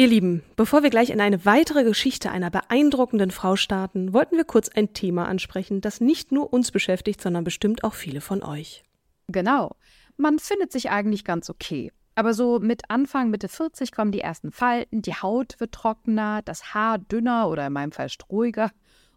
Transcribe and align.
Ihr 0.00 0.06
Lieben, 0.06 0.44
bevor 0.54 0.84
wir 0.84 0.90
gleich 0.90 1.10
in 1.10 1.20
eine 1.20 1.44
weitere 1.44 1.82
Geschichte 1.82 2.30
einer 2.30 2.50
beeindruckenden 2.50 3.32
Frau 3.32 3.56
starten, 3.56 4.12
wollten 4.12 4.36
wir 4.36 4.44
kurz 4.44 4.68
ein 4.68 4.92
Thema 4.92 5.26
ansprechen, 5.26 5.80
das 5.80 6.00
nicht 6.00 6.30
nur 6.30 6.52
uns 6.52 6.70
beschäftigt, 6.70 7.20
sondern 7.20 7.42
bestimmt 7.42 7.82
auch 7.82 7.94
viele 7.94 8.20
von 8.20 8.44
euch. 8.44 8.84
Genau. 9.26 9.74
Man 10.16 10.38
findet 10.38 10.70
sich 10.70 10.90
eigentlich 10.90 11.24
ganz 11.24 11.50
okay. 11.50 11.90
Aber 12.14 12.32
so 12.32 12.60
mit 12.60 12.82
Anfang, 12.90 13.30
Mitte 13.30 13.48
40 13.48 13.90
kommen 13.90 14.12
die 14.12 14.20
ersten 14.20 14.52
Falten, 14.52 15.02
die 15.02 15.14
Haut 15.14 15.58
wird 15.58 15.72
trockener, 15.72 16.42
das 16.42 16.74
Haar 16.74 16.98
dünner 16.98 17.48
oder 17.48 17.66
in 17.66 17.72
meinem 17.72 17.90
Fall 17.90 18.08
strohiger. 18.08 18.70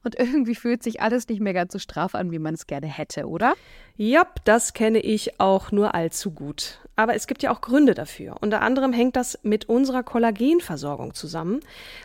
Und 0.03 0.17
irgendwie 0.17 0.55
fühlt 0.55 0.81
sich 0.81 1.01
alles 1.01 1.27
nicht 1.27 1.41
mehr 1.41 1.53
ganz 1.53 1.73
so 1.73 1.79
straff 1.79 2.15
an, 2.15 2.31
wie 2.31 2.39
man 2.39 2.55
es 2.55 2.67
gerne 2.67 2.87
hätte, 2.87 3.27
oder? 3.27 3.53
Ja, 3.97 4.25
das 4.45 4.73
kenne 4.73 4.99
ich 4.99 5.39
auch 5.39 5.71
nur 5.71 5.93
allzu 5.93 6.31
gut. 6.31 6.79
Aber 6.95 7.15
es 7.15 7.27
gibt 7.27 7.43
ja 7.43 7.51
auch 7.51 7.61
Gründe 7.61 7.93
dafür. 7.93 8.35
Unter 8.41 8.61
anderem 8.61 8.93
hängt 8.93 9.15
das 9.15 9.39
mit 9.43 9.69
unserer 9.69 10.03
Kollagenversorgung 10.03 11.13
zusammen. 11.13 11.59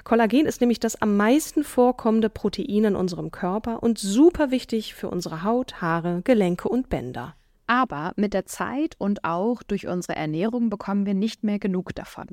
Kollagen 0.05 0.47
ist 0.47 0.61
nämlich 0.61 0.81
das 0.81 1.01
am 1.01 1.17
meisten 1.17 1.65
vorkommende 1.65 2.29
Protein 2.29 2.85
in 2.85 2.97
unserem 2.97 3.31
Körper 3.31 3.83
und 3.83 3.99
super 3.99 4.51
wichtig 4.51 4.95
für 4.95 5.09
unsere 5.09 5.43
Haut, 5.43 5.81
Haare, 5.81 6.21
Gelenke 6.23 6.69
und 6.69 6.89
Bänder. 6.89 7.35
Aber 7.67 8.13
mit 8.17 8.35
der 8.35 8.47
Zeit 8.47 8.95
und 8.99 9.25
auch 9.25 9.63
durch 9.63 9.87
unsere 9.87 10.17
Ernährung 10.17 10.71
bekommen 10.71 11.07
wir 11.07 11.15
nicht 11.15 11.45
mehr 11.45 11.59
genug 11.59 11.95
davon. 11.95 12.27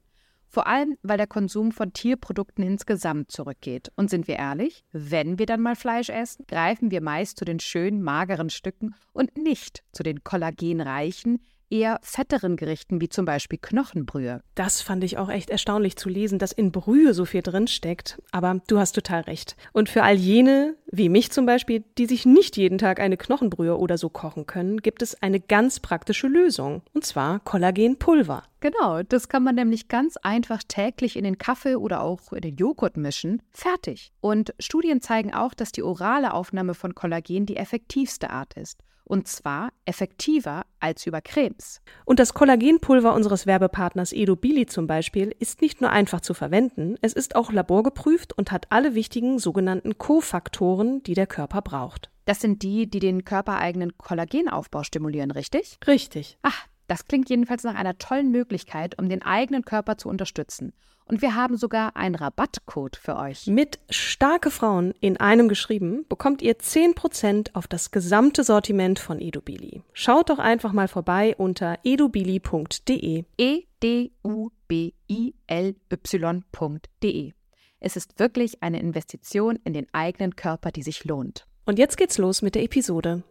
Vor 0.54 0.68
allem, 0.68 1.00
weil 1.02 1.18
der 1.18 1.26
Konsum 1.26 1.72
von 1.72 1.94
Tierprodukten 1.94 2.64
insgesamt 2.64 3.32
zurückgeht. 3.32 3.92
Und 3.96 4.12
sind 4.12 4.28
wir 4.28 4.36
ehrlich, 4.36 4.84
wenn 4.92 5.40
wir 5.40 5.48
dann 5.48 5.62
mal 5.62 5.76
Fleisch 5.76 6.10
essen, 6.10 6.46
greifen 6.46 6.92
wir 6.92 7.02
meist 7.02 7.40
zu 7.40 7.44
den 7.44 7.60
schönen, 7.60 8.04
mageren 8.04 8.52
Stücken 8.52 8.94
und 9.14 9.36
nicht 9.36 9.84
zu 9.94 10.04
den 10.04 10.24
kollagenreichen, 10.24 11.44
eher 11.74 12.00
fetteren 12.04 12.56
Gerichten 12.56 13.02
wie 13.02 13.10
zum 13.10 13.26
Beispiel 13.26 13.58
Knochenbrühe. 13.60 14.42
Das 14.54 14.82
fand 14.82 15.04
ich 15.04 15.18
auch 15.18 15.30
echt 15.30 15.50
erstaunlich 15.50 15.96
zu 15.96 16.08
lesen, 16.08 16.38
dass 16.38 16.52
in 16.52 16.72
Brühe 16.72 17.14
so 17.16 17.26
viel 17.26 17.42
drin 17.42 17.68
steckt. 17.68 18.22
Aber 18.32 18.62
du 18.68 18.78
hast 18.78 18.94
total 18.94 19.22
recht. 19.22 19.58
Und 19.74 19.90
für 19.90 20.04
all 20.04 20.16
jene, 20.16 20.76
wie 20.92 21.10
mich 21.10 21.32
zum 21.32 21.48
Beispiel, 21.48 21.84
die 21.98 22.06
sich 22.06 22.26
nicht 22.26 22.56
jeden 22.58 22.78
Tag 22.78 23.00
eine 23.00 23.18
Knochenbrühe 23.18 23.78
oder 23.78 23.98
so 23.98 24.10
kochen 24.10 24.46
können, 24.46 24.82
gibt 24.82 25.02
es 25.02 25.22
eine 25.22 25.40
ganz 25.40 25.80
praktische 25.80 26.28
Lösung. 26.28 26.84
Und 26.94 27.06
zwar 27.06 27.40
Kollagenpulver. 27.40 28.44
Genau, 28.60 29.02
das 29.04 29.28
kann 29.28 29.44
man 29.44 29.56
nämlich 29.56 29.90
ganz 29.90 30.16
einfach 30.18 30.62
täglich 30.66 31.18
in 31.18 31.24
den 31.24 31.38
Kaffee 31.38 31.76
oder 31.76 32.02
auch 32.02 32.32
in 32.32 32.42
den 32.42 32.56
Joghurt 32.56 32.96
mischen. 32.96 33.42
Fertig. 33.52 34.14
Und 34.22 34.54
Studien 34.60 35.02
zeigen 35.02 35.34
auch, 35.34 35.54
dass 35.54 35.72
die 35.72 35.84
orale 35.84 36.34
Aufnahme 36.34 36.76
von 36.76 36.96
Kollagen 36.96 37.46
die 37.46 37.58
effektivste 37.58 38.30
Art 38.30 38.54
ist. 38.54 38.80
Und 39.06 39.28
zwar 39.28 39.72
effektiver 39.86 40.66
als 40.80 41.06
über 41.06 41.22
Cremes. 41.22 41.82
Und 42.06 42.20
das 42.20 42.34
Kollagenpulver 42.34 43.14
unseres 43.14 43.46
Werbepartners 43.46 44.14
Edo 44.14 44.36
Billy 44.36 44.66
zum 44.66 44.88
Beispiel 44.88 45.36
ist 45.40 45.62
nicht 45.62 45.82
nur 45.82 45.90
einfach 45.90 46.22
zu 46.22 46.34
verwenden, 46.34 46.96
es 47.02 47.14
ist 47.14 47.36
auch 47.36 47.52
laborgeprüft 47.52 48.34
und 48.34 48.52
hat 48.52 48.68
alle 48.70 48.96
wichtigen 48.96 49.40
sogenannten 49.40 49.98
Kofaktoren, 49.98 51.04
die 51.04 51.14
der 51.14 51.28
Körper 51.28 51.62
braucht. 51.62 52.10
Das 52.26 52.40
sind 52.40 52.64
die, 52.64 52.90
die 52.90 53.00
den 53.00 53.26
körpereigenen 53.26 53.98
Kollagenaufbau 53.98 54.84
stimulieren, 54.84 55.32
richtig? 55.32 55.78
Richtig. 55.86 56.38
Ach, 56.42 56.68
das 56.94 57.08
klingt 57.08 57.28
jedenfalls 57.28 57.64
nach 57.64 57.74
einer 57.74 57.98
tollen 57.98 58.30
Möglichkeit, 58.30 59.00
um 59.00 59.10
den 59.10 59.24
eigenen 59.24 59.66
Körper 59.66 59.98
zu 59.98 60.10
unterstützen. 60.10 60.74
Und 61.06 61.24
wir 61.24 61.34
haben 61.34 61.58
sogar 61.58 61.96
einen 61.96 62.14
Rabattcode 62.14 62.98
für 62.98 63.18
euch. 63.18 63.48
Mit 63.48 63.80
starke 63.90 64.52
Frauen 64.52 64.94
in 65.02 65.18
einem 65.18 65.48
geschrieben 65.48 66.06
bekommt 66.08 66.44
ihr 66.44 66.56
10% 66.56 67.56
auf 67.56 67.66
das 67.66 67.90
gesamte 67.90 68.44
Sortiment 68.44 69.00
von 69.00 69.20
Edubili. 69.20 69.82
Schaut 69.94 70.30
doch 70.30 70.38
einfach 70.38 70.72
mal 70.72 70.88
vorbei 70.88 71.34
unter 71.36 71.80
edubili.de. 71.84 73.24
E 73.40 73.64
D 73.82 74.12
U 74.24 74.52
B 74.68 74.94
I 75.10 75.34
L 75.48 75.76
Y.de. 75.92 77.34
Es 77.80 77.96
ist 77.96 78.20
wirklich 78.20 78.62
eine 78.62 78.80
Investition 78.80 79.58
in 79.64 79.74
den 79.74 79.88
eigenen 79.94 80.36
Körper, 80.36 80.72
die 80.72 80.84
sich 80.84 81.06
lohnt. 81.06 81.48
Und 81.66 81.80
jetzt 81.80 81.98
geht's 81.98 82.20
los 82.20 82.44
mit 82.44 82.54
der 82.54 82.62
Episode. 82.62 83.24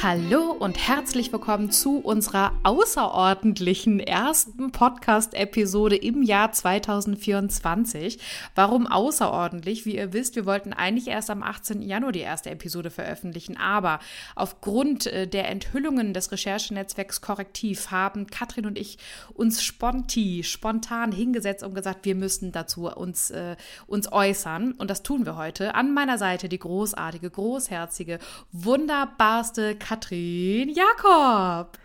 Hallo 0.00 0.52
und 0.52 0.78
herzlich 0.78 1.32
willkommen 1.32 1.72
zu 1.72 1.98
unserer 1.98 2.52
außerordentlichen 2.62 3.98
ersten 3.98 4.70
Podcast-Episode 4.70 5.96
im 5.96 6.22
Jahr 6.22 6.52
2024. 6.52 8.20
Warum 8.54 8.86
außerordentlich? 8.86 9.86
Wie 9.86 9.96
ihr 9.96 10.12
wisst, 10.12 10.36
wir 10.36 10.46
wollten 10.46 10.72
eigentlich 10.72 11.08
erst 11.08 11.30
am 11.30 11.42
18. 11.42 11.82
Januar 11.82 12.12
die 12.12 12.20
erste 12.20 12.48
Episode 12.50 12.90
veröffentlichen, 12.90 13.56
aber 13.56 13.98
aufgrund 14.36 15.08
äh, 15.08 15.26
der 15.26 15.48
Enthüllungen 15.48 16.14
des 16.14 16.30
Recherchenetzwerks 16.30 17.20
Korrektiv 17.20 17.90
haben 17.90 18.28
Katrin 18.28 18.66
und 18.66 18.78
ich 18.78 18.98
uns 19.34 19.64
sponti, 19.64 20.44
spontan 20.44 21.10
hingesetzt 21.10 21.64
und 21.64 21.74
gesagt, 21.74 22.04
wir 22.04 22.14
müssen 22.14 22.52
dazu 22.52 22.86
uns, 22.86 23.32
äh, 23.32 23.56
uns 23.88 24.12
äußern. 24.12 24.72
Und 24.78 24.90
das 24.90 25.02
tun 25.02 25.26
wir 25.26 25.34
heute. 25.34 25.74
An 25.74 25.92
meiner 25.92 26.18
Seite 26.18 26.48
die 26.48 26.60
großartige, 26.60 27.30
großherzige, 27.30 28.20
wunderbarste 28.52 29.74
Katrin 29.88 30.68
Jakob. 30.74 31.78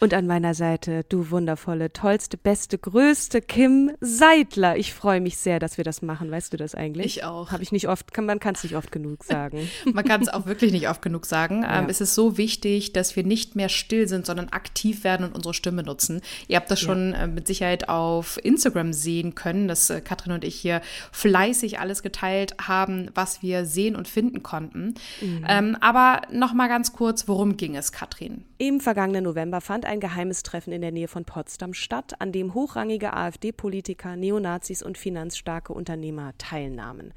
Und 0.00 0.14
an 0.14 0.28
meiner 0.28 0.54
Seite, 0.54 1.04
du 1.08 1.30
wundervolle, 1.30 1.92
tollste, 1.92 2.36
beste, 2.36 2.78
größte 2.78 3.40
Kim 3.40 3.90
Seidler. 4.00 4.76
Ich 4.76 4.94
freue 4.94 5.20
mich 5.20 5.38
sehr, 5.38 5.58
dass 5.58 5.76
wir 5.76 5.84
das 5.84 6.02
machen. 6.02 6.30
Weißt 6.30 6.52
du 6.52 6.56
das 6.56 6.76
eigentlich? 6.76 7.06
Ich 7.06 7.24
auch. 7.24 7.50
Habe 7.50 7.64
ich 7.64 7.72
nicht 7.72 7.88
oft, 7.88 8.14
kann, 8.14 8.24
man 8.24 8.38
kann 8.38 8.54
es 8.54 8.62
nicht 8.62 8.76
oft 8.76 8.92
genug 8.92 9.24
sagen. 9.24 9.68
man 9.92 10.04
kann 10.04 10.22
es 10.22 10.28
auch 10.28 10.46
wirklich 10.46 10.70
nicht 10.70 10.88
oft 10.88 11.02
genug 11.02 11.26
sagen. 11.26 11.62
Ja. 11.62 11.80
Ähm, 11.80 11.86
es 11.88 12.00
ist 12.00 12.14
so 12.14 12.38
wichtig, 12.38 12.92
dass 12.92 13.16
wir 13.16 13.24
nicht 13.24 13.56
mehr 13.56 13.68
still 13.68 14.06
sind, 14.06 14.24
sondern 14.24 14.50
aktiv 14.50 15.02
werden 15.02 15.26
und 15.26 15.34
unsere 15.34 15.52
Stimme 15.52 15.82
nutzen. 15.82 16.20
Ihr 16.46 16.56
habt 16.56 16.70
das 16.70 16.78
schon 16.78 17.12
ja. 17.12 17.24
äh, 17.24 17.26
mit 17.26 17.48
Sicherheit 17.48 17.88
auf 17.88 18.38
Instagram 18.44 18.92
sehen 18.92 19.34
können, 19.34 19.66
dass 19.66 19.90
äh, 19.90 20.00
Katrin 20.00 20.32
und 20.32 20.44
ich 20.44 20.54
hier 20.54 20.80
fleißig 21.10 21.80
alles 21.80 22.02
geteilt 22.02 22.54
haben, 22.60 23.10
was 23.14 23.42
wir 23.42 23.66
sehen 23.66 23.96
und 23.96 24.06
finden 24.06 24.44
konnten. 24.44 24.94
Mhm. 25.20 25.44
Ähm, 25.48 25.76
aber 25.80 26.22
noch 26.30 26.52
mal 26.52 26.68
ganz 26.68 26.92
kurz, 26.92 27.26
worum 27.26 27.56
ging 27.56 27.74
es, 27.74 27.90
Katrin? 27.90 28.44
Im 28.58 28.80
vergangenen 28.80 29.24
November 29.24 29.60
fand 29.60 29.87
ein 29.88 30.00
geheimes 30.00 30.42
Treffen 30.42 30.72
in 30.72 30.80
der 30.80 30.92
Nähe 30.92 31.08
von 31.08 31.24
Potsdam 31.24 31.74
statt, 31.74 32.20
an 32.20 32.30
dem 32.30 32.54
hochrangige 32.54 33.14
AfD-Politiker, 33.14 34.14
Neonazis 34.16 34.82
und 34.82 34.96
finanzstarke 34.96 35.72
Unternehmer 35.72 36.32
teilnahmen. 36.38 37.12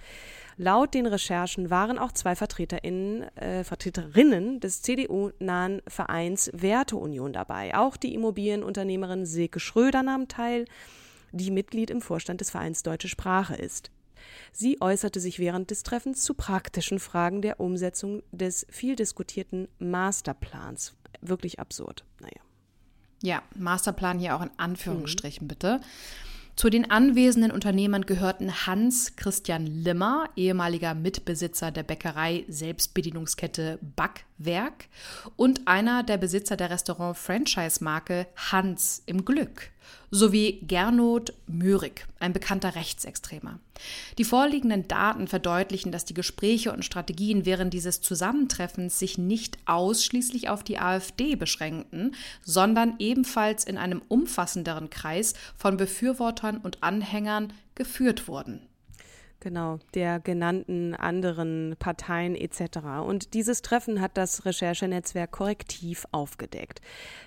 Laut 0.58 0.94
den 0.94 1.06
Recherchen 1.06 1.70
waren 1.70 2.00
auch 2.00 2.12
zwei 2.12 2.36
VertreterInnen, 2.36 3.24
äh, 3.38 3.64
Vertreterinnen 3.64 4.60
des 4.60 4.82
CDU-nahen 4.82 5.82
Vereins 5.88 6.50
Werteunion 6.54 7.34
dabei. 7.34 7.76
Auch 7.76 7.98
die 7.98 8.14
Immobilienunternehmerin 8.14 9.26
Silke 9.26 9.60
Schröder 9.60 10.04
nahm 10.04 10.28
teil, 10.28 10.66
die 11.32 11.52
Mitglied 11.52 11.90
im 11.90 12.02
Vorstand 12.02 12.42
des 12.42 12.52
Vereins 12.52 12.84
Deutsche 12.84 13.08
Sprache 13.08 13.56
ist. 13.56 13.92
Sie 14.52 14.80
äußerte 14.82 15.20
sich 15.20 15.40
während 15.40 15.72
des 15.72 15.84
Treffens 15.84 16.24
zu 16.24 16.34
praktischen 16.34 17.00
Fragen 17.00 17.42
der 17.42 17.60
Umsetzung 17.60 18.24
des 18.32 18.66
viel 18.70 18.96
diskutierten 18.96 19.68
Masterplans. 19.80 20.96
Wirklich 21.22 21.60
absurd. 21.60 22.06
Naja. 22.20 22.42
Ja, 23.22 23.42
Masterplan 23.56 24.20
hier 24.20 24.36
auch 24.36 24.42
in 24.42 24.52
Anführungsstrichen 24.58 25.46
mhm. 25.46 25.50
bitte. 25.50 25.82
Zu 26.56 26.70
den 26.70 26.92
anwesenden 26.92 27.52
Unternehmern 27.52 28.06
gehörten 28.06 28.68
Hans 28.68 29.16
Christian 29.16 29.66
Limmer, 29.66 30.30
ehemaliger 30.36 30.94
Mitbesitzer 30.94 31.72
der 31.72 31.84
Bäckerei 31.84 32.46
Selbstbedienungskette 32.50 33.80
Backwerk 34.42 34.88
und 35.36 35.68
einer 35.68 36.04
der 36.04 36.18
Besitzer 36.18 36.58
der 36.58 36.70
Restaurant-Franchise-Marke 36.70 38.28
Hans 38.52 39.04
im 39.06 39.26
Glück 39.26 39.72
sowie 40.10 40.60
Gernot 40.64 41.34
Mürig, 41.48 42.06
ein 42.20 42.34
bekannter 42.34 42.76
Rechtsextremer. 42.76 43.60
Die 44.18 44.26
vorliegenden 44.26 44.88
Daten 44.88 45.28
verdeutlichen, 45.28 45.92
dass 45.92 46.06
die 46.06 46.14
Gespräche 46.14 46.72
und 46.72 46.86
Strategien 46.86 47.46
während 47.46 47.74
dieses 47.74 48.02
Zusammentreffens 48.02 49.00
sich 49.00 49.18
nicht 49.18 49.58
ausschließlich 49.66 50.50
auf 50.50 50.64
die 50.64 50.80
AfD 50.80 51.36
beschränkten, 51.36 52.16
sondern 52.44 52.96
ebenfalls 53.00 53.64
in 53.64 53.78
einem 53.78 54.02
umfassenderen 54.08 54.90
Kreis 54.90 55.34
von 55.56 55.78
Befürwortern 55.78 56.58
und 56.58 56.84
Anhängern 56.84 57.54
geführt 57.76 58.28
wurden. 58.28 58.68
Genau, 59.44 59.80
der 59.96 60.20
genannten 60.20 60.94
anderen 60.94 61.76
Parteien 61.80 62.36
etc. 62.36 62.78
Und 63.04 63.34
dieses 63.34 63.64
Treffen 63.64 64.00
hat 64.00 64.16
das 64.16 64.46
Recherchenetzwerk 64.46 65.32
korrektiv 65.32 66.06
aufgedeckt. 66.12 66.80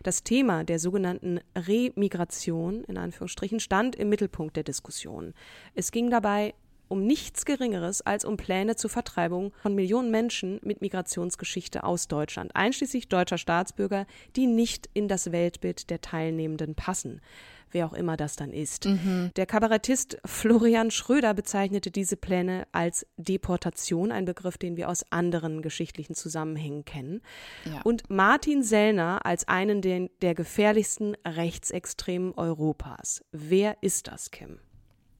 Das 0.04 0.22
Thema 0.22 0.62
der 0.62 0.78
sogenannten 0.78 1.40
Remigration 1.56 2.84
in 2.84 2.98
Anführungsstrichen 2.98 3.58
stand 3.58 3.96
im 3.96 4.10
Mittelpunkt 4.10 4.54
der 4.54 4.62
Diskussion. 4.62 5.34
Es 5.74 5.90
ging 5.90 6.08
dabei 6.08 6.54
um 6.86 7.04
nichts 7.04 7.44
Geringeres 7.46 8.00
als 8.00 8.24
um 8.24 8.36
Pläne 8.36 8.76
zur 8.76 8.90
Vertreibung 8.90 9.52
von 9.60 9.74
Millionen 9.74 10.12
Menschen 10.12 10.60
mit 10.62 10.82
Migrationsgeschichte 10.82 11.82
aus 11.82 12.06
Deutschland, 12.06 12.54
einschließlich 12.54 13.08
deutscher 13.08 13.38
Staatsbürger, 13.38 14.06
die 14.36 14.46
nicht 14.46 14.88
in 14.94 15.08
das 15.08 15.32
Weltbild 15.32 15.90
der 15.90 16.00
Teilnehmenden 16.00 16.76
passen 16.76 17.20
wer 17.74 17.86
auch 17.86 17.92
immer 17.92 18.16
das 18.16 18.36
dann 18.36 18.52
ist. 18.52 18.86
Mhm. 18.86 19.30
Der 19.36 19.46
Kabarettist 19.46 20.18
Florian 20.24 20.90
Schröder 20.90 21.34
bezeichnete 21.34 21.90
diese 21.90 22.16
Pläne 22.16 22.66
als 22.72 23.06
Deportation, 23.16 24.12
ein 24.12 24.24
Begriff, 24.24 24.56
den 24.56 24.76
wir 24.76 24.88
aus 24.88 25.04
anderen 25.10 25.60
geschichtlichen 25.60 26.14
Zusammenhängen 26.14 26.84
kennen. 26.84 27.20
Ja. 27.64 27.82
Und 27.82 28.08
Martin 28.08 28.62
Sellner 28.62 29.26
als 29.26 29.46
einen 29.48 29.82
der, 29.82 30.08
der 30.22 30.34
gefährlichsten 30.34 31.16
Rechtsextremen 31.26 32.32
Europas. 32.34 33.22
Wer 33.32 33.76
ist 33.82 34.08
das, 34.08 34.30
Kim? 34.30 34.60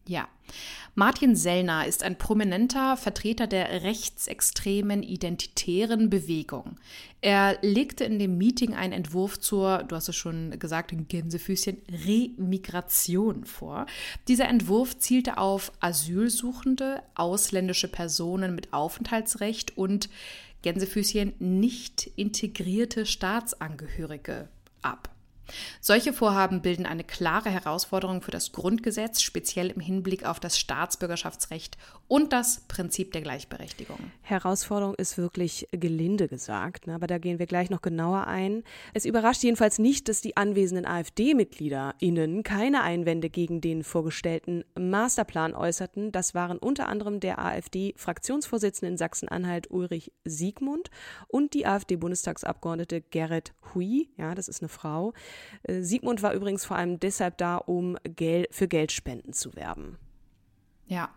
Ja, 0.06 0.29
Martin 0.95 1.35
Sellner 1.35 1.87
ist 1.87 2.03
ein 2.03 2.19
prominenter 2.19 2.97
Vertreter 2.97 3.47
der 3.47 3.83
rechtsextremen 3.83 5.03
identitären 5.03 6.11
Bewegung. 6.11 6.77
Er 7.21 7.59
legte 7.62 8.05
in 8.05 8.19
dem 8.19 8.37
Meeting 8.37 8.75
einen 8.75 8.93
Entwurf 8.93 9.41
zur, 9.41 9.83
du 9.85 9.97
hast 9.97 10.09
es 10.09 10.17
schon 10.17 10.59
gesagt, 10.59 10.93
in 10.93 11.09
Gänsefüßchen, 11.09 11.79
Remigration 12.06 13.45
vor. 13.45 13.87
Dieser 14.29 14.49
Entwurf 14.49 14.99
zielte 14.99 15.39
auf 15.39 15.73
Asylsuchende, 15.81 17.03
ausländische 17.15 17.89
Personen 17.89 18.55
mit 18.55 18.73
Aufenthaltsrecht 18.73 19.77
und 19.77 20.11
Gänsefüßchen 20.62 21.35
nicht 21.39 22.11
integrierte 22.15 23.05
Staatsangehörige 23.07 24.49
ab. 24.83 25.13
Solche 25.81 26.12
Vorhaben 26.12 26.62
bilden 26.62 26.87
eine 26.87 27.05
klare 27.05 27.50
Herausforderung 27.50 28.23
für 28.23 28.31
das 28.31 28.52
Grundgesetz, 28.52 29.20
speziell 29.20 29.70
im 29.70 29.81
Hinblick 29.81 30.25
auf 30.25 30.41
das 30.41 30.58
Staatsbürgerschaftsrecht 30.58 31.76
und 32.08 32.32
das 32.32 32.62
Prinzip 32.69 33.12
der 33.12 33.23
Gleichberechtigung. 33.23 33.99
Herausforderung 34.23 34.94
ist 34.94 35.19
wirklich 35.19 35.69
gelinde 35.73 36.29
gesagt, 36.29 36.87
ne? 36.87 36.94
aber 36.94 37.06
da 37.06 37.19
gehen 37.19 37.38
wir 37.38 37.46
gleich 37.46 37.70
noch 37.70 37.82
genauer 37.82 38.26
ein. 38.26 38.62
Es 38.93 39.05
überrascht 39.05 39.43
jedenfalls 39.43 39.79
nicht, 39.79 40.08
dass 40.08 40.20
die 40.20 40.37
anwesenden 40.37 40.87
AfD-MitgliederInnen 40.87 42.43
keine 42.43 42.82
Einwände 42.82 43.31
gegen 43.31 43.61
den 43.61 43.85
vorgestellten 43.85 44.64
Masterplan 44.79 45.55
äußerten. 45.55 46.12
Das 46.12 46.35
waren 46.35 46.58
unter 46.58 46.88
anderem 46.88 47.20
der 47.20 47.38
AfD-Fraktionsvorsitzende 47.38 48.93
in 48.93 48.99
Sachsen-Anhalt 48.99 49.70
Ulrich 49.70 50.12
Siegmund 50.25 50.90
und 51.29 51.55
die 51.55 51.67
AfD-Bundestagsabgeordnete 51.67 53.00
Gerrit 53.00 53.52
Hui, 53.75 54.08
ja, 54.17 54.35
das 54.35 54.49
ist 54.49 54.62
eine 54.62 54.69
Frau. 54.69 55.12
Äh, 55.65 55.81
Siegmund 55.81 56.23
war 56.23 56.35
übrigens 56.35 56.65
vor 56.65 56.77
allem 56.77 57.01
deshalb 57.01 57.39
da, 57.39 57.57
um 57.57 57.97
Geld, 58.05 58.49
für 58.53 58.69
Geldspenden 58.69 59.33
zu 59.33 59.55
werben. 59.55 59.99
Ja, 60.87 61.09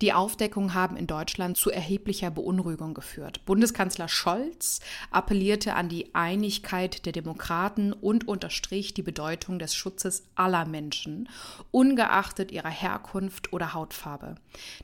die 0.00 0.12
Aufdeckungen 0.12 0.72
haben 0.72 0.96
in 0.96 1.08
Deutschland 1.08 1.56
zu 1.56 1.70
erheblicher 1.70 2.30
Beunruhigung 2.30 2.94
geführt. 2.94 3.44
Bundeskanzler 3.44 4.06
Scholz 4.06 4.78
appellierte 5.10 5.74
an 5.74 5.88
die 5.88 6.14
Einigkeit 6.14 7.04
der 7.06 7.12
Demokraten 7.12 7.92
und 7.92 8.28
unterstrich 8.28 8.94
die 8.94 9.02
Bedeutung 9.02 9.58
des 9.58 9.74
Schutzes 9.74 10.28
aller 10.36 10.64
Menschen, 10.64 11.28
ungeachtet 11.72 12.52
ihrer 12.52 12.70
Herkunft 12.70 13.52
oder 13.52 13.74
Hautfarbe. 13.74 14.36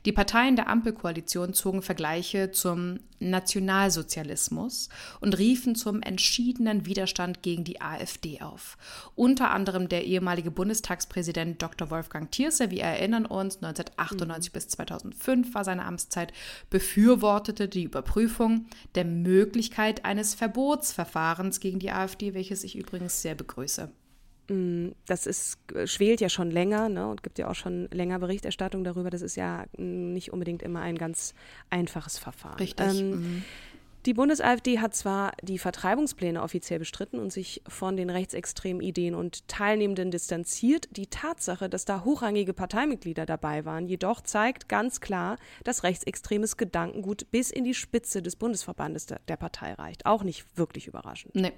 Die 0.05 0.11
Parteien 0.11 0.57
der 0.57 0.67
Ampelkoalition 0.67 1.53
zogen 1.53 1.81
Vergleiche 1.81 2.51
zum 2.51 2.99
Nationalsozialismus 3.19 4.89
und 5.19 5.37
riefen 5.37 5.75
zum 5.75 6.01
entschiedenen 6.01 6.85
Widerstand 6.85 7.41
gegen 7.41 7.63
die 7.63 7.81
AfD 7.81 8.41
auf. 8.41 8.77
Unter 9.15 9.51
anderem 9.51 9.89
der 9.89 10.05
ehemalige 10.05 10.51
Bundestagspräsident 10.51 11.61
Dr. 11.61 11.89
Wolfgang 11.89 12.31
Thierse, 12.31 12.71
wir 12.71 12.83
erinnern 12.83 13.25
uns, 13.25 13.57
1998 13.57 14.51
mhm. 14.51 14.53
bis 14.53 14.67
2005 14.69 15.53
war 15.53 15.63
seine 15.63 15.85
Amtszeit, 15.85 16.33
befürwortete 16.69 17.67
die 17.67 17.83
Überprüfung 17.83 18.65
der 18.95 19.05
Möglichkeit 19.05 20.05
eines 20.05 20.35
Verbotsverfahrens 20.35 21.59
gegen 21.59 21.79
die 21.79 21.91
AfD, 21.91 22.33
welches 22.33 22.63
ich 22.63 22.75
übrigens 22.75 23.21
sehr 23.21 23.35
begrüße. 23.35 23.91
Mm, 24.49 24.89
das 25.05 25.25
ist, 25.25 25.59
schwelt 25.85 26.21
ja 26.21 26.29
schon 26.29 26.51
länger 26.51 26.89
ne, 26.89 27.07
und 27.07 27.23
gibt 27.23 27.39
ja 27.39 27.49
auch 27.49 27.55
schon 27.55 27.87
länger 27.91 28.19
Berichterstattung 28.19 28.83
darüber. 28.83 29.09
Das 29.09 29.21
ist 29.21 29.35
ja 29.35 29.65
nicht 29.77 30.31
unbedingt 30.31 30.63
immer 30.63 30.81
ein 30.81 30.97
ganz 30.97 31.33
einfaches 31.69 32.17
Verfahren. 32.17 32.57
Richtig. 32.57 32.87
Ähm, 32.87 33.09
mhm. 33.09 33.43
Die 34.07 34.13
Bundes-AfD 34.13 34.79
hat 34.79 34.95
zwar 34.95 35.33
die 35.41 35.57
Vertreibungspläne 35.57 36.41
offiziell 36.41 36.79
bestritten 36.79 37.19
und 37.19 37.33
sich 37.33 37.61
von 37.67 37.97
den 37.97 38.09
rechtsextremen 38.09 38.81
Ideen 38.81 39.15
und 39.15 39.45
Teilnehmenden 39.49 40.11
distanziert. 40.11 40.87
Die 40.95 41.07
Tatsache, 41.07 41.67
dass 41.67 41.83
da 41.83 42.05
hochrangige 42.05 42.53
Parteimitglieder 42.53 43.25
dabei 43.25 43.65
waren, 43.65 43.85
jedoch 43.85 44.21
zeigt 44.21 44.69
ganz 44.69 45.01
klar, 45.01 45.37
dass 45.65 45.83
rechtsextremes 45.83 46.55
Gedankengut 46.55 47.29
bis 47.31 47.51
in 47.51 47.65
die 47.65 47.73
Spitze 47.73 48.21
des 48.21 48.37
Bundesverbandes 48.37 49.07
der, 49.07 49.19
der 49.27 49.35
Partei 49.35 49.73
reicht. 49.73 50.05
Auch 50.05 50.23
nicht 50.23 50.45
wirklich 50.57 50.87
überraschend. 50.87 51.35
Nee. 51.35 51.51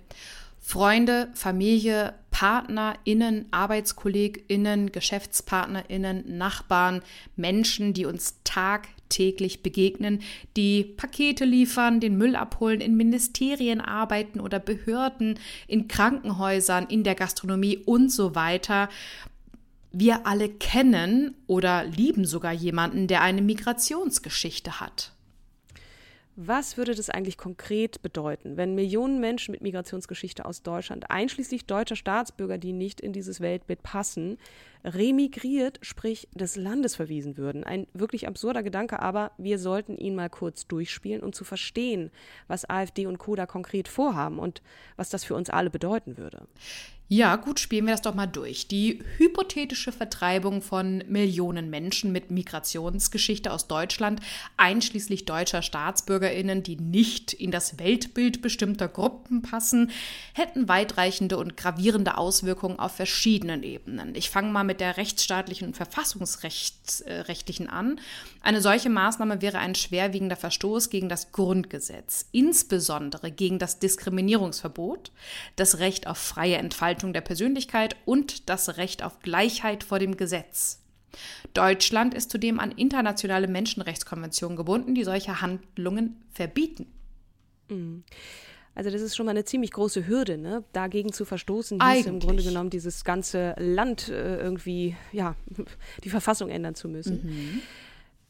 Freunde, 0.61 1.29
Familie, 1.33 2.13
PartnerInnen, 2.31 3.47
ArbeitskollegInnen, 3.51 4.91
GeschäftspartnerInnen, 4.91 6.37
Nachbarn, 6.37 7.01
Menschen, 7.35 7.93
die 7.93 8.05
uns 8.05 8.35
tagtäglich 8.43 9.63
begegnen, 9.63 10.21
die 10.55 10.83
Pakete 10.83 11.45
liefern, 11.45 11.99
den 11.99 12.17
Müll 12.17 12.35
abholen, 12.35 12.81
in 12.81 12.95
Ministerien 12.95 13.81
arbeiten 13.81 14.39
oder 14.39 14.59
Behörden, 14.59 15.39
in 15.67 15.87
Krankenhäusern, 15.87 16.87
in 16.87 17.03
der 17.03 17.15
Gastronomie 17.15 17.77
und 17.77 18.09
so 18.11 18.35
weiter. 18.35 18.89
Wir 19.91 20.27
alle 20.27 20.49
kennen 20.49 21.33
oder 21.47 21.83
lieben 21.83 22.25
sogar 22.25 22.53
jemanden, 22.53 23.07
der 23.07 23.21
eine 23.21 23.41
Migrationsgeschichte 23.41 24.79
hat. 24.79 25.13
Was 26.41 26.77
würde 26.77 26.95
das 26.95 27.09
eigentlich 27.09 27.37
konkret 27.37 28.01
bedeuten, 28.01 28.55
wenn 28.55 28.73
Millionen 28.73 29.19
Menschen 29.19 29.51
mit 29.51 29.59
Migrationsgeschichte 29.59 30.45
aus 30.45 30.63
Deutschland, 30.63 31.11
einschließlich 31.11 31.65
deutscher 31.65 31.97
Staatsbürger, 31.97 32.57
die 32.57 32.71
nicht 32.71 33.01
in 33.01 33.11
dieses 33.11 33.41
Weltbild 33.41 33.83
passen, 33.83 34.37
remigriert, 34.83 35.79
sprich 35.81 36.27
des 36.33 36.55
Landes 36.55 36.95
verwiesen 36.95 37.37
würden? 37.37 37.63
Ein 37.63 37.87
wirklich 37.93 38.27
absurder 38.27 38.63
Gedanke, 38.63 39.01
aber 39.01 39.31
wir 39.37 39.59
sollten 39.59 39.97
ihn 39.97 40.15
mal 40.15 40.29
kurz 40.29 40.67
durchspielen, 40.67 41.23
um 41.23 41.33
zu 41.33 41.43
verstehen, 41.43 42.11
was 42.47 42.69
AfD 42.69 43.05
und 43.05 43.17
Co. 43.17 43.35
da 43.35 43.45
konkret 43.45 43.87
vorhaben 43.87 44.39
und 44.39 44.61
was 44.95 45.09
das 45.09 45.23
für 45.23 45.35
uns 45.35 45.49
alle 45.49 45.69
bedeuten 45.69 46.17
würde. 46.17 46.47
Ja, 47.11 47.37
gut, 47.37 47.59
spielen 47.59 47.85
wir 47.85 47.93
das 47.93 48.03
doch 48.03 48.13
mal 48.13 48.27
durch. 48.27 48.67
Die 48.67 49.01
hypothetische 49.17 49.91
Vertreibung 49.91 50.61
von 50.61 51.03
Millionen 51.07 51.71
Menschen 51.71 52.11
mit 52.11 52.29
Migrationsgeschichte 52.29 53.51
aus 53.51 53.67
Deutschland, 53.67 54.21
einschließlich 54.57 55.25
deutscher 55.25 55.63
Staatsbürgerinnen, 55.63 56.61
die 56.61 56.75
nicht 56.75 57.33
in 57.33 57.49
das 57.49 57.79
Weltbild 57.79 58.43
bestimmter 58.43 58.87
Gruppen 58.87 59.41
passen, 59.41 59.89
hätten 60.35 60.69
weitreichende 60.69 61.37
und 61.37 61.57
gravierende 61.57 62.15
Auswirkungen 62.15 62.77
auf 62.77 62.91
verschiedenen 62.91 63.63
Ebenen. 63.63 64.13
Ich 64.13 64.29
fange 64.29 64.51
mal 64.51 64.63
mit 64.69 64.79
der 64.79 64.97
rechtsstaatlichen 64.97 65.67
und 65.67 65.75
verfassungsrechtlichen 65.75 67.69
an. 67.69 67.99
Eine 68.41 68.61
solche 68.61 68.89
Maßnahme 68.89 69.41
wäre 69.41 69.59
ein 69.59 69.75
schwerwiegender 69.75 70.35
Verstoß 70.37 70.89
gegen 70.89 71.09
das 71.09 71.31
Grundgesetz, 71.31 72.27
insbesondere 72.31 73.31
gegen 73.31 73.59
das 73.59 73.79
Diskriminierungsverbot, 73.79 75.11
das 75.55 75.79
Recht 75.79 76.07
auf 76.07 76.17
freie 76.17 76.57
Entfaltung 76.57 76.79
Entfaltung 76.99 77.13
der 77.13 77.21
Persönlichkeit 77.21 77.95
und 78.05 78.49
das 78.49 78.77
Recht 78.77 79.03
auf 79.03 79.19
Gleichheit 79.19 79.83
vor 79.83 79.99
dem 79.99 80.17
Gesetz. 80.17 80.79
Deutschland 81.53 82.13
ist 82.13 82.31
zudem 82.31 82.59
an 82.59 82.71
internationale 82.71 83.47
Menschenrechtskonventionen 83.47 84.55
gebunden, 84.55 84.95
die 84.95 85.03
solche 85.03 85.41
Handlungen 85.41 86.23
verbieten. 86.31 86.87
Mhm. 87.69 88.03
Also 88.75 88.91
das 88.91 89.01
ist 89.01 89.15
schon 89.15 89.25
mal 89.25 89.31
eine 89.31 89.43
ziemlich 89.43 89.71
große 89.71 90.07
Hürde, 90.07 90.37
ne? 90.37 90.63
dagegen 90.73 91.11
zu 91.11 91.25
verstoßen, 91.25 91.79
hieß 91.81 92.05
im 92.05 92.19
Grunde 92.19 92.43
genommen 92.43 92.69
dieses 92.69 93.03
ganze 93.03 93.55
Land 93.57 94.09
äh, 94.09 94.37
irgendwie, 94.37 94.95
ja, 95.11 95.35
die 96.03 96.09
Verfassung 96.09 96.49
ändern 96.49 96.75
zu 96.75 96.87
müssen. 96.87 97.21
Mhm 97.23 97.61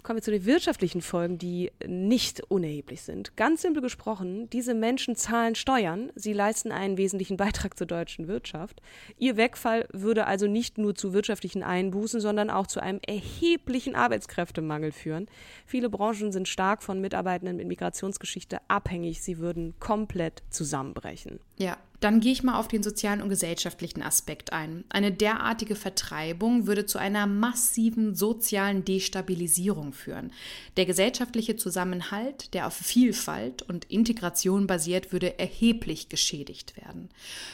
kommen 0.03 0.17
wir 0.17 0.23
zu 0.23 0.31
den 0.31 0.45
wirtschaftlichen 0.45 1.01
Folgen, 1.01 1.37
die 1.37 1.71
nicht 1.85 2.41
unerheblich 2.49 3.01
sind. 3.01 3.35
Ganz 3.35 3.61
simpel 3.61 3.81
gesprochen, 3.81 4.49
diese 4.49 4.73
Menschen 4.73 5.15
zahlen 5.15 5.55
Steuern, 5.55 6.11
sie 6.15 6.33
leisten 6.33 6.71
einen 6.71 6.97
wesentlichen 6.97 7.37
Beitrag 7.37 7.77
zur 7.77 7.87
deutschen 7.87 8.27
Wirtschaft. 8.27 8.81
Ihr 9.17 9.37
Wegfall 9.37 9.87
würde 9.91 10.25
also 10.25 10.47
nicht 10.47 10.77
nur 10.77 10.95
zu 10.95 11.13
wirtschaftlichen 11.13 11.63
Einbußen, 11.63 12.19
sondern 12.21 12.49
auch 12.49 12.67
zu 12.67 12.79
einem 12.79 12.99
erheblichen 13.05 13.95
Arbeitskräftemangel 13.95 14.91
führen. 14.91 15.27
Viele 15.65 15.89
Branchen 15.89 16.31
sind 16.31 16.47
stark 16.47 16.83
von 16.83 17.01
Mitarbeitenden 17.01 17.57
mit 17.57 17.67
Migrationsgeschichte 17.67 18.59
abhängig, 18.67 19.21
sie 19.21 19.39
würden 19.39 19.73
komplett 19.79 20.43
zusammenbrechen. 20.49 21.39
Ja, 21.59 21.77
dann 21.99 22.21
gehe 22.21 22.31
ich 22.31 22.43
mal 22.43 22.57
auf 22.57 22.69
den 22.69 22.83
sozialen 22.83 23.21
und 23.21 23.27
gesellschaftlichen 23.27 24.01
Aspekt 24.01 24.53
ein. 24.53 24.85
Eine 24.87 25.11
derartige 25.11 25.75
Vertreibung 25.75 26.65
würde 26.65 26.85
zu 26.85 26.97
einer 26.97 27.27
massiven 27.27 28.15
sozialen 28.15 28.85
Destabilisierung 28.85 29.91
führen. 29.91 30.31
Der 30.77 30.85
gesellschaftliche 30.85 31.57
Zusammenhalt, 31.57 32.53
der 32.53 32.65
auf 32.65 32.73
Vielfalt 32.73 33.61
und 33.63 33.83
Integration 33.91 34.67
basiert, 34.67 35.11
würde 35.11 35.37
erheblich 35.37 36.07
geschädigt 36.07 36.77
werden. 36.77 37.09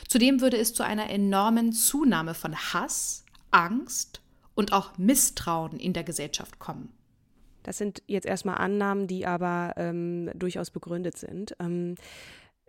Zudem 0.08 0.40
würde 0.40 0.58
es 0.58 0.76
zu 0.76 0.84
einer 0.84 1.10
enormen 1.10 1.74
Zunahme 1.74 2.36
von 2.36 2.56
Hass, 2.56 3.26
Angst 3.50 4.22
und 4.54 4.72
auch 4.72 5.00
Misstrauen 5.00 5.80
in 5.80 5.94
der 5.94 6.04
Gesellschaft 6.04 6.60
kommen. 6.60 6.90
Das 7.64 7.80
sind 7.80 8.04
jetzt 8.06 8.28
erstmal 8.28 8.60
Annahmen, 8.60 9.08
die 9.08 9.26
aber 9.26 9.74
ähm, 9.76 10.30
durchaus 10.36 10.70
begründet 10.70 11.18
sind. 11.18 11.56
Ähm, 11.60 11.96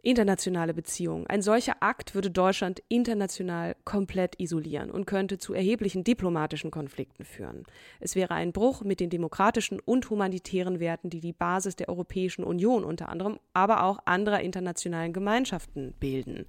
internationale 0.07 0.73
Beziehungen. 0.73 1.27
Ein 1.27 1.43
solcher 1.43 1.77
Akt 1.81 2.15
würde 2.15 2.31
Deutschland 2.31 2.81
international 2.89 3.75
komplett 3.85 4.39
isolieren 4.39 4.93
und 4.93 5.05
könnte 5.05 5.37
zu 5.37 5.53
erheblichen 5.53 6.05
diplomatischen 6.05 6.71
Konflikten 6.71 7.25
führen. 7.25 7.65
Es 7.99 8.15
wäre 8.15 8.33
ein 8.35 8.53
Bruch 8.53 8.83
mit 8.83 9.01
den 9.01 9.11
demokratischen 9.11 9.81
und 9.81 10.09
humanitären 10.09 10.79
Werten, 10.79 11.11
die 11.11 11.19
die 11.19 11.33
Basis 11.33 11.75
der 11.75 11.89
Europäischen 11.89 12.45
Union 12.45 12.85
unter 12.85 13.09
anderem, 13.09 13.41
aber 13.53 13.83
auch 13.83 13.99
anderer 14.05 14.41
internationalen 14.41 15.13
Gemeinschaften 15.13 15.93
bilden. 15.99 16.47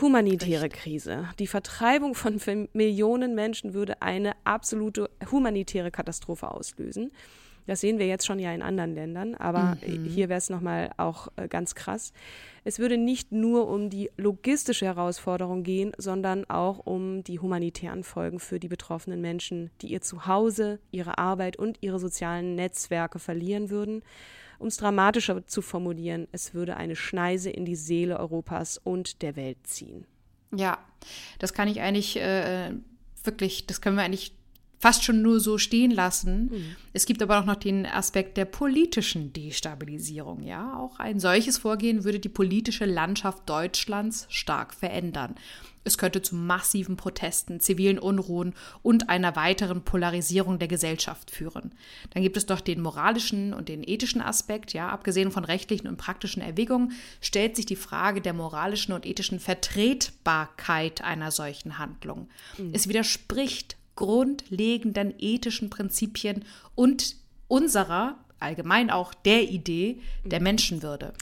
Humanitäre 0.00 0.66
Richtig. 0.66 0.82
Krise. 0.82 1.28
Die 1.40 1.48
Vertreibung 1.48 2.14
von 2.14 2.40
Millionen 2.72 3.34
Menschen 3.34 3.74
würde 3.74 4.00
eine 4.00 4.34
absolute 4.44 5.10
humanitäre 5.30 5.90
Katastrophe 5.90 6.48
auslösen. 6.48 7.10
Das 7.66 7.80
sehen 7.80 7.98
wir 7.98 8.06
jetzt 8.06 8.26
schon 8.26 8.38
ja 8.38 8.52
in 8.52 8.62
anderen 8.62 8.94
Ländern, 8.94 9.34
aber 9.34 9.76
mhm. 9.86 10.04
hier 10.04 10.28
wäre 10.28 10.38
es 10.38 10.50
nochmal 10.50 10.90
auch 10.96 11.28
äh, 11.36 11.48
ganz 11.48 11.74
krass. 11.74 12.12
Es 12.64 12.78
würde 12.78 12.96
nicht 12.96 13.32
nur 13.32 13.68
um 13.68 13.90
die 13.90 14.10
logistische 14.16 14.86
Herausforderung 14.86 15.62
gehen, 15.62 15.92
sondern 15.98 16.44
auch 16.48 16.78
um 16.78 17.24
die 17.24 17.40
humanitären 17.40 18.04
Folgen 18.04 18.38
für 18.38 18.60
die 18.60 18.68
betroffenen 18.68 19.20
Menschen, 19.20 19.70
die 19.80 19.88
ihr 19.88 20.00
Zuhause, 20.00 20.78
ihre 20.90 21.18
Arbeit 21.18 21.56
und 21.56 21.78
ihre 21.80 21.98
sozialen 21.98 22.54
Netzwerke 22.54 23.18
verlieren 23.18 23.70
würden. 23.70 24.02
Um 24.58 24.68
es 24.68 24.76
dramatischer 24.76 25.44
zu 25.46 25.60
formulieren, 25.60 26.28
es 26.30 26.54
würde 26.54 26.76
eine 26.76 26.94
Schneise 26.94 27.50
in 27.50 27.64
die 27.64 27.74
Seele 27.74 28.20
Europas 28.20 28.78
und 28.78 29.22
der 29.22 29.34
Welt 29.34 29.58
ziehen. 29.64 30.06
Ja, 30.54 30.78
das 31.40 31.52
kann 31.52 31.66
ich 31.66 31.80
eigentlich 31.80 32.16
äh, 32.16 32.70
wirklich, 33.24 33.66
das 33.66 33.80
können 33.80 33.96
wir 33.96 34.04
eigentlich 34.04 34.34
fast 34.82 35.04
schon 35.04 35.22
nur 35.22 35.38
so 35.38 35.58
stehen 35.58 35.92
lassen. 35.92 36.50
Mhm. 36.50 36.76
Es 36.92 37.06
gibt 37.06 37.22
aber 37.22 37.38
auch 37.38 37.44
noch 37.44 37.54
den 37.54 37.86
Aspekt 37.86 38.36
der 38.36 38.46
politischen 38.46 39.32
Destabilisierung. 39.32 40.42
Ja, 40.42 40.76
auch 40.76 40.98
ein 40.98 41.20
solches 41.20 41.58
Vorgehen 41.58 42.02
würde 42.02 42.18
die 42.18 42.28
politische 42.28 42.84
Landschaft 42.84 43.48
Deutschlands 43.48 44.26
stark 44.28 44.74
verändern. 44.74 45.36
Es 45.84 45.98
könnte 45.98 46.20
zu 46.20 46.34
massiven 46.34 46.96
Protesten, 46.96 47.60
zivilen 47.60 48.00
Unruhen 48.00 48.54
und 48.82 49.08
einer 49.08 49.36
weiteren 49.36 49.82
Polarisierung 49.82 50.58
der 50.58 50.68
Gesellschaft 50.68 51.30
führen. 51.30 51.72
Dann 52.10 52.24
gibt 52.24 52.36
es 52.36 52.46
doch 52.46 52.60
den 52.60 52.80
moralischen 52.80 53.54
und 53.54 53.68
den 53.68 53.86
ethischen 53.86 54.20
Aspekt. 54.20 54.72
Ja, 54.72 54.88
abgesehen 54.88 55.30
von 55.30 55.44
rechtlichen 55.44 55.86
und 55.86 55.96
praktischen 55.96 56.42
Erwägungen 56.42 56.92
stellt 57.20 57.54
sich 57.54 57.66
die 57.66 57.76
Frage 57.76 58.20
der 58.20 58.32
moralischen 58.32 58.94
und 58.94 59.06
ethischen 59.06 59.38
Vertretbarkeit 59.38 61.04
einer 61.04 61.30
solchen 61.30 61.78
Handlung. 61.78 62.28
Mhm. 62.58 62.70
Es 62.72 62.88
widerspricht 62.88 63.76
grundlegenden 63.96 65.14
ethischen 65.18 65.70
Prinzipien 65.70 66.44
und 66.74 67.16
unserer, 67.48 68.16
allgemein 68.38 68.90
auch 68.90 69.14
der 69.14 69.42
Idee 69.42 70.00
der 70.24 70.40
mhm. 70.40 70.44
Menschenwürde 70.44 71.12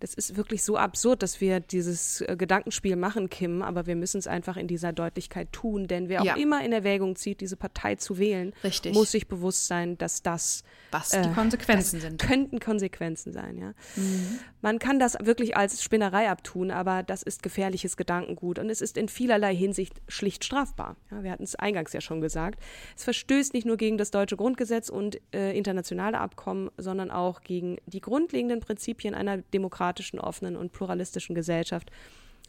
das 0.00 0.14
ist 0.14 0.36
wirklich 0.36 0.62
so 0.62 0.76
absurd, 0.76 1.22
dass 1.22 1.40
wir 1.40 1.60
dieses 1.60 2.20
äh, 2.20 2.36
Gedankenspiel 2.36 2.96
machen, 2.96 3.28
Kim, 3.28 3.62
aber 3.62 3.86
wir 3.86 3.96
müssen 3.96 4.18
es 4.18 4.26
einfach 4.26 4.56
in 4.56 4.68
dieser 4.68 4.92
Deutlichkeit 4.92 5.52
tun, 5.52 5.88
denn 5.88 6.08
wer 6.08 6.22
auch 6.22 6.26
ja. 6.26 6.36
immer 6.36 6.64
in 6.64 6.72
Erwägung 6.72 7.16
zieht, 7.16 7.40
diese 7.40 7.56
Partei 7.56 7.96
zu 7.96 8.18
wählen, 8.18 8.52
Richtig. 8.62 8.94
muss 8.94 9.10
sich 9.10 9.26
bewusst 9.26 9.66
sein, 9.66 9.98
dass 9.98 10.22
das 10.22 10.62
was 10.90 11.12
äh, 11.12 11.22
die 11.22 11.34
Konsequenzen 11.34 12.00
sind. 12.00 12.20
Könnten 12.20 12.60
Konsequenzen 12.60 13.32
sein, 13.32 13.58
ja. 13.58 13.74
Mhm. 13.96 14.38
Man 14.60 14.78
kann 14.78 14.98
das 14.98 15.16
wirklich 15.20 15.56
als 15.56 15.82
Spinnerei 15.82 16.30
abtun, 16.30 16.70
aber 16.70 17.02
das 17.02 17.22
ist 17.22 17.42
gefährliches 17.42 17.96
Gedankengut 17.96 18.58
und 18.58 18.70
es 18.70 18.80
ist 18.80 18.96
in 18.96 19.08
vielerlei 19.08 19.54
Hinsicht 19.54 20.00
schlicht 20.08 20.44
strafbar. 20.44 20.96
Ja, 21.10 21.22
wir 21.22 21.30
hatten 21.30 21.44
es 21.44 21.56
eingangs 21.56 21.92
ja 21.92 22.00
schon 22.00 22.20
gesagt. 22.20 22.60
Es 22.96 23.04
verstößt 23.04 23.52
nicht 23.52 23.66
nur 23.66 23.76
gegen 23.76 23.98
das 23.98 24.10
deutsche 24.10 24.36
Grundgesetz 24.36 24.88
und 24.88 25.20
äh, 25.34 25.56
internationale 25.56 26.18
Abkommen, 26.18 26.70
sondern 26.76 27.10
auch 27.10 27.42
gegen 27.42 27.78
die 27.86 28.00
grundlegenden 28.00 28.60
Prinzipien 28.60 29.14
einer 29.14 29.38
Demokratie 29.38 29.87
demokratischen, 29.88 30.18
offenen 30.18 30.56
und 30.56 30.72
pluralistischen 30.72 31.34
Gesellschaft, 31.34 31.90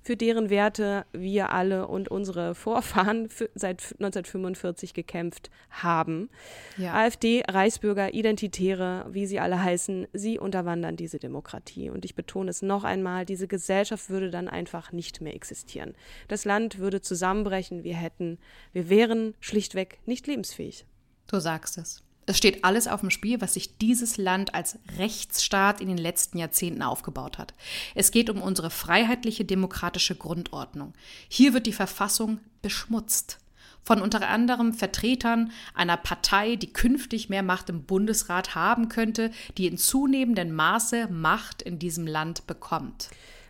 für 0.01 0.15
deren 0.15 0.49
Werte 0.49 1.05
wir 1.11 1.49
alle 1.49 1.87
und 1.87 2.09
unsere 2.09 2.55
Vorfahren 2.55 3.27
seit 3.53 3.95
1945 3.99 4.93
gekämpft 4.93 5.49
haben. 5.69 6.29
Ja. 6.77 6.93
AfD, 6.93 7.43
Reichsbürger, 7.45 8.13
Identitäre, 8.13 9.05
wie 9.11 9.25
sie 9.25 9.41
alle 9.41 9.61
heißen, 9.61 10.07
sie 10.13 10.39
unterwandern 10.39 10.95
diese 10.95 11.19
Demokratie. 11.19 11.89
Und 11.89 12.05
ich 12.05 12.15
betone 12.15 12.49
es 12.49 12.61
noch 12.61 12.85
einmal, 12.85 13.25
diese 13.25 13.47
Gesellschaft 13.47 14.09
würde 14.09 14.29
dann 14.29 14.47
einfach 14.47 14.93
nicht 14.93 15.19
mehr 15.19 15.35
existieren. 15.35 15.93
Das 16.29 16.45
Land 16.45 16.79
würde 16.79 17.01
zusammenbrechen, 17.01 17.83
wir 17.83 17.95
hätten, 17.95 18.37
wir 18.71 18.87
wären 18.87 19.33
schlichtweg 19.41 19.99
nicht 20.05 20.27
lebensfähig. 20.27 20.85
Du 21.27 21.39
sagst 21.39 21.77
es. 21.77 22.03
Es 22.29 22.37
steht 22.37 22.63
alles 22.63 22.87
auf 22.87 22.99
dem 22.99 23.09
Spiel, 23.09 23.41
was 23.41 23.55
sich 23.55 23.79
dieses 23.79 24.17
Land 24.17 24.53
als 24.53 24.77
Rechtsstaat 24.99 25.81
in 25.81 25.87
den 25.87 25.97
letzten 25.97 26.37
Jahrzehnten 26.37 26.83
aufgebaut 26.83 27.39
hat. 27.39 27.55
Es 27.95 28.11
geht 28.11 28.29
um 28.29 28.39
unsere 28.39 28.69
freiheitliche 28.69 29.45
demokratische 29.45 30.13
Grundordnung. 30.13 30.93
Hier 31.27 31.55
wird 31.55 31.65
die 31.65 31.73
Verfassung 31.73 32.39
beschmutzt. 32.61 33.39
Von 33.81 33.99
unter 33.99 34.27
anderem 34.29 34.73
Vertretern 34.73 35.51
einer 35.73 35.97
Partei, 35.97 36.55
die 36.55 36.71
künftig 36.71 37.29
mehr 37.29 37.41
Macht 37.41 37.67
im 37.71 37.81
Bundesrat 37.81 38.53
haben 38.53 38.89
könnte, 38.89 39.31
die 39.57 39.65
in 39.65 39.79
zunehmendem 39.79 40.53
Maße 40.53 41.07
Macht 41.07 41.63
in 41.63 41.79
diesem 41.79 42.05
Land 42.05 42.45
bekommt. 42.45 43.09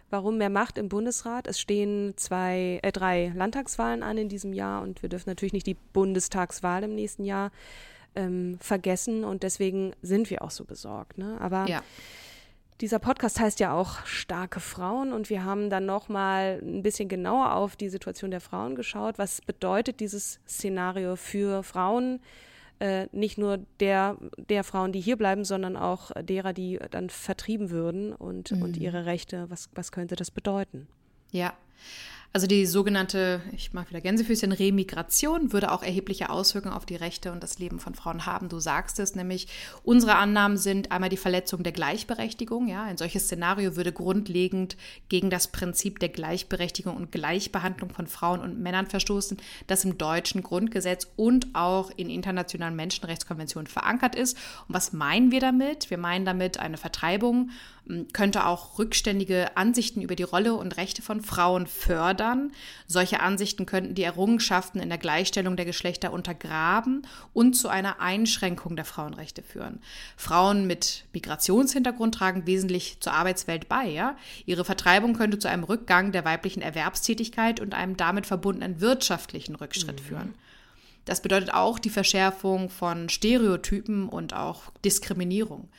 Warum 0.09 0.37
mehr 0.37 0.49
Macht 0.49 0.77
im 0.77 0.87
Bundesrat? 0.87 1.47
Es 1.47 1.59
stehen 1.59 2.13
zwei, 2.15 2.79
äh, 2.81 2.93
drei 2.93 3.33
Landtagswahlen 3.35 4.03
an 4.03 4.17
in 4.17 4.29
diesem 4.29 4.53
Jahr 4.53 4.81
und 4.83 5.01
wir 5.01 5.09
dürfen 5.09 5.29
natürlich 5.29 5.53
nicht 5.53 5.67
die 5.67 5.77
Bundestagswahl 5.91 6.83
im 6.83 6.95
nächsten 6.95 7.25
Jahr 7.25 7.51
ähm, 8.15 8.57
vergessen 8.59 9.23
und 9.23 9.43
deswegen 9.43 9.93
sind 10.01 10.29
wir 10.29 10.41
auch 10.41 10.51
so 10.51 10.65
besorgt. 10.65 11.17
Ne? 11.17 11.37
Aber 11.39 11.67
ja. 11.67 11.81
dieser 12.81 12.99
Podcast 12.99 13.39
heißt 13.39 13.59
ja 13.59 13.73
auch 13.73 14.05
starke 14.05 14.59
Frauen 14.59 15.13
und 15.13 15.29
wir 15.29 15.43
haben 15.43 15.69
dann 15.69 15.85
noch 15.85 16.09
mal 16.09 16.59
ein 16.61 16.81
bisschen 16.83 17.09
genauer 17.09 17.53
auf 17.53 17.75
die 17.75 17.89
Situation 17.89 18.31
der 18.31 18.41
Frauen 18.41 18.75
geschaut. 18.75 19.17
Was 19.17 19.41
bedeutet 19.41 19.99
dieses 19.99 20.39
Szenario 20.47 21.15
für 21.15 21.63
Frauen? 21.63 22.19
Äh, 22.79 23.07
nicht 23.11 23.37
nur 23.37 23.59
der, 23.81 24.17
der 24.37 24.63
Frauen, 24.63 24.93
die 24.93 25.01
hier 25.01 25.17
bleiben, 25.17 25.43
sondern 25.43 25.75
auch 25.75 26.11
derer, 26.21 26.53
die 26.53 26.79
dann 26.91 27.09
vertrieben 27.09 27.71
würden 27.71 28.13
und, 28.13 28.51
mhm. 28.51 28.61
und 28.61 28.77
ihre 28.77 29.05
Rechte. 29.05 29.49
Was, 29.49 29.69
was 29.75 29.91
könnte 29.91 30.15
das 30.15 30.31
bedeuten? 30.31 30.87
Ja. 31.31 31.53
Also 32.31 32.45
die 32.45 32.67
sogenannte, 32.67 33.41
ich 33.53 33.73
mag 33.73 33.89
wieder 33.89 34.01
Gänsefüßchen, 34.01 34.51
Remigration 34.51 35.51
würde 35.51 35.71
auch 35.71 35.81
erhebliche 35.81 36.29
Auswirkungen 36.29 36.75
auf 36.75 36.85
die 36.85 36.95
Rechte 36.95 37.31
und 37.31 37.41
das 37.41 37.57
Leben 37.57 37.79
von 37.79 37.95
Frauen 37.95 38.27
haben. 38.27 38.49
Du 38.49 38.59
sagst 38.59 38.99
es 38.99 39.15
nämlich, 39.15 39.47
unsere 39.83 40.15
Annahmen 40.15 40.55
sind 40.55 40.91
einmal 40.91 41.09
die 41.09 41.17
Verletzung 41.17 41.63
der 41.63 41.71
Gleichberechtigung. 41.71 42.67
Ja, 42.67 42.83
ein 42.83 42.97
solches 42.97 43.23
Szenario 43.23 43.75
würde 43.75 43.91
grundlegend 43.91 44.77
gegen 45.09 45.31
das 45.31 45.47
Prinzip 45.47 45.97
der 45.97 46.09
Gleichberechtigung 46.09 46.95
und 46.95 47.11
Gleichbehandlung 47.11 47.89
von 47.89 48.05
Frauen 48.05 48.41
und 48.41 48.59
Männern 48.59 48.85
verstoßen, 48.85 49.37
das 49.65 49.83
im 49.83 49.97
deutschen 49.97 50.43
Grundgesetz 50.43 51.07
und 51.15 51.47
auch 51.53 51.89
in 51.95 52.11
internationalen 52.11 52.75
Menschenrechtskonventionen 52.75 53.65
verankert 53.65 54.13
ist. 54.13 54.37
Und 54.67 54.75
was 54.75 54.93
meinen 54.93 55.31
wir 55.31 55.39
damit? 55.39 55.89
Wir 55.89 55.97
meinen 55.97 56.25
damit 56.25 56.59
eine 56.59 56.77
Vertreibung 56.77 57.49
könnte 58.13 58.45
auch 58.45 58.77
rückständige 58.77 59.57
Ansichten 59.57 60.01
über 60.01 60.15
die 60.15 60.23
Rolle 60.23 60.53
und 60.53 60.77
Rechte 60.77 61.01
von 61.01 61.21
Frauen 61.21 61.65
fördern. 61.65 62.51
Solche 62.85 63.19
Ansichten 63.19 63.65
könnten 63.65 63.95
die 63.95 64.03
Errungenschaften 64.03 64.79
in 64.79 64.89
der 64.89 64.99
Gleichstellung 64.99 65.55
der 65.55 65.65
Geschlechter 65.65 66.13
untergraben 66.13 67.07
und 67.33 67.53
zu 67.53 67.67
einer 67.67 67.99
Einschränkung 67.99 68.75
der 68.75 68.85
Frauenrechte 68.85 69.41
führen. 69.41 69.81
Frauen 70.17 70.67
mit 70.67 71.05
Migrationshintergrund 71.13 72.13
tragen 72.13 72.45
wesentlich 72.45 72.99
zur 72.99 73.13
Arbeitswelt 73.13 73.67
bei. 73.67 73.87
Ja? 73.87 74.15
Ihre 74.45 74.65
Vertreibung 74.65 75.13
könnte 75.13 75.39
zu 75.39 75.49
einem 75.49 75.63
Rückgang 75.63 76.11
der 76.11 76.25
weiblichen 76.25 76.61
Erwerbstätigkeit 76.61 77.59
und 77.59 77.73
einem 77.73 77.97
damit 77.97 78.27
verbundenen 78.27 78.81
wirtschaftlichen 78.81 79.55
Rückschritt 79.55 80.01
mhm. 80.01 80.05
führen. 80.05 80.33
Das 81.05 81.23
bedeutet 81.23 81.51
auch 81.55 81.79
die 81.79 81.89
Verschärfung 81.89 82.69
von 82.69 83.09
Stereotypen 83.09 84.07
und 84.09 84.35
auch 84.35 84.71
Diskriminierung. 84.85 85.69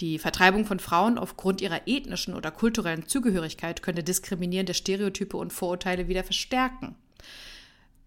Die 0.00 0.18
Vertreibung 0.18 0.64
von 0.64 0.78
Frauen 0.78 1.18
aufgrund 1.18 1.60
ihrer 1.60 1.82
ethnischen 1.86 2.34
oder 2.34 2.50
kulturellen 2.50 3.08
Zugehörigkeit 3.08 3.82
könnte 3.82 4.04
diskriminierende 4.04 4.74
Stereotype 4.74 5.36
und 5.36 5.52
Vorurteile 5.52 6.06
wieder 6.06 6.22
verstärken. 6.22 6.94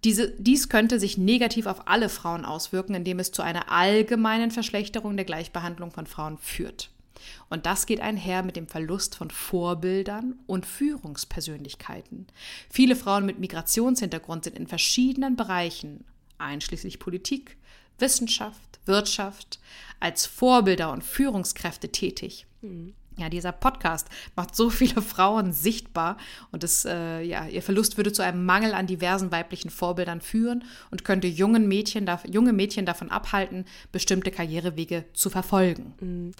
Diese, 0.03 0.31
dies 0.39 0.69
könnte 0.69 0.99
sich 0.99 1.17
negativ 1.17 1.67
auf 1.67 1.87
alle 1.87 2.09
Frauen 2.09 2.45
auswirken, 2.45 2.95
indem 2.95 3.19
es 3.19 3.31
zu 3.31 3.41
einer 3.43 3.71
allgemeinen 3.71 4.51
Verschlechterung 4.51 5.15
der 5.15 5.25
Gleichbehandlung 5.25 5.91
von 5.91 6.07
Frauen 6.07 6.37
führt. 6.39 6.89
Und 7.49 7.67
das 7.67 7.85
geht 7.85 7.99
einher 7.99 8.41
mit 8.41 8.55
dem 8.55 8.67
Verlust 8.67 9.15
von 9.15 9.29
Vorbildern 9.29 10.39
und 10.47 10.65
Führungspersönlichkeiten. 10.65 12.25
Viele 12.69 12.95
Frauen 12.95 13.27
mit 13.27 13.37
Migrationshintergrund 13.39 14.45
sind 14.45 14.57
in 14.57 14.65
verschiedenen 14.65 15.35
Bereichen, 15.35 16.03
einschließlich 16.39 16.97
Politik, 16.97 17.57
Wissenschaft, 18.01 18.79
Wirtschaft, 18.85 19.59
als 19.99 20.25
Vorbilder 20.25 20.91
und 20.91 21.03
Führungskräfte 21.03 21.89
tätig. 21.89 22.47
Mhm. 22.61 22.93
Ja, 23.17 23.29
dieser 23.29 23.51
Podcast 23.51 24.07
macht 24.35 24.55
so 24.55 24.69
viele 24.69 25.01
Frauen 25.01 25.53
sichtbar 25.53 26.17
und 26.51 26.63
das, 26.63 26.85
äh, 26.85 27.21
ja, 27.21 27.45
ihr 27.47 27.61
Verlust 27.61 27.97
würde 27.97 28.11
zu 28.11 28.23
einem 28.23 28.45
Mangel 28.45 28.73
an 28.73 28.87
diversen 28.87 29.31
weiblichen 29.31 29.69
Vorbildern 29.69 30.21
führen 30.21 30.63
und 30.89 31.03
könnte 31.03 31.27
jungen 31.27 31.67
Mädchen, 31.67 32.09
junge 32.29 32.53
Mädchen 32.53 32.85
davon 32.85 33.11
abhalten, 33.11 33.65
bestimmte 33.91 34.31
Karrierewege 34.31 35.05
zu 35.13 35.29
verfolgen. 35.29 35.93
Mhm 35.99 36.31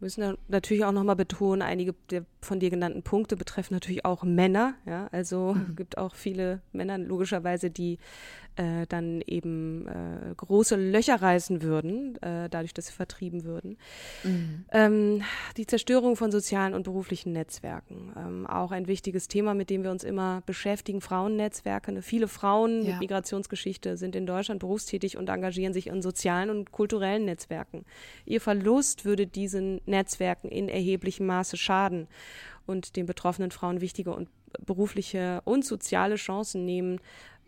müssen 0.00 0.36
natürlich 0.48 0.84
auch 0.84 0.92
nochmal 0.92 1.16
betonen, 1.16 1.62
einige 1.62 1.94
der 2.10 2.24
von 2.40 2.58
dir 2.58 2.70
genannten 2.70 3.02
Punkte 3.02 3.36
betreffen 3.36 3.74
natürlich 3.74 4.04
auch 4.04 4.22
Männer. 4.22 4.74
Ja? 4.86 5.08
Also 5.12 5.54
mhm. 5.54 5.76
gibt 5.76 5.98
auch 5.98 6.14
viele 6.14 6.60
Männer 6.72 6.98
logischerweise, 6.98 7.70
die 7.70 7.98
äh, 8.56 8.86
dann 8.88 9.22
eben 9.26 9.86
äh, 9.86 10.34
große 10.36 10.76
Löcher 10.76 11.20
reißen 11.20 11.62
würden, 11.62 12.16
äh, 12.22 12.48
dadurch, 12.48 12.74
dass 12.74 12.86
sie 12.86 12.92
vertrieben 12.92 13.44
würden. 13.44 13.76
Mhm. 14.24 14.64
Ähm, 14.72 15.22
die 15.56 15.66
Zerstörung 15.66 16.16
von 16.16 16.30
sozialen 16.30 16.74
und 16.74 16.82
beruflichen 16.82 17.32
Netzwerken, 17.32 18.12
ähm, 18.16 18.46
auch 18.46 18.72
ein 18.72 18.86
wichtiges 18.86 19.28
Thema, 19.28 19.54
mit 19.54 19.70
dem 19.70 19.82
wir 19.82 19.90
uns 19.90 20.04
immer 20.04 20.42
beschäftigen, 20.46 21.00
Frauennetzwerke. 21.00 21.92
Ne? 21.92 22.02
Viele 22.02 22.28
Frauen 22.28 22.82
ja. 22.82 22.92
mit 22.92 23.00
Migrationsgeschichte 23.00 23.96
sind 23.96 24.16
in 24.16 24.26
Deutschland 24.26 24.60
berufstätig 24.60 25.16
und 25.16 25.28
engagieren 25.28 25.72
sich 25.72 25.86
in 25.86 26.02
sozialen 26.02 26.50
und 26.50 26.72
kulturellen 26.72 27.24
Netzwerken. 27.24 27.84
Ihr 28.24 28.40
Verlust 28.40 29.04
würde 29.04 29.26
diesen 29.26 29.80
Netzwerken 29.86 30.48
in 30.48 30.68
erheblichem 30.68 31.26
Maße 31.26 31.56
schaden 31.56 32.08
und 32.66 32.96
den 32.96 33.06
betroffenen 33.06 33.50
Frauen 33.50 33.80
wichtige 33.80 34.12
und 34.12 34.28
berufliche 34.64 35.40
und 35.44 35.64
soziale 35.64 36.16
Chancen 36.16 36.64
nehmen, 36.64 37.00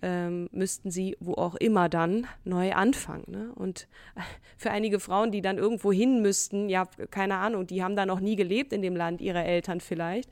ähm, 0.02 0.48
müssten 0.52 0.90
sie 0.90 1.16
wo 1.20 1.34
auch 1.34 1.54
immer 1.54 1.88
dann 1.88 2.26
neu 2.44 2.72
anfangen. 2.72 3.24
Ne? 3.28 3.52
Und 3.54 3.88
für 4.58 4.70
einige 4.70 5.00
Frauen, 5.00 5.30
die 5.30 5.40
dann 5.40 5.58
irgendwo 5.58 5.92
hin 5.92 6.20
müssten, 6.20 6.68
ja, 6.68 6.86
keine 7.10 7.36
Ahnung, 7.36 7.66
die 7.66 7.82
haben 7.82 7.96
da 7.96 8.04
noch 8.04 8.20
nie 8.20 8.36
gelebt 8.36 8.72
in 8.72 8.82
dem 8.82 8.96
Land 8.96 9.20
ihrer 9.20 9.44
Eltern 9.44 9.80
vielleicht. 9.80 10.28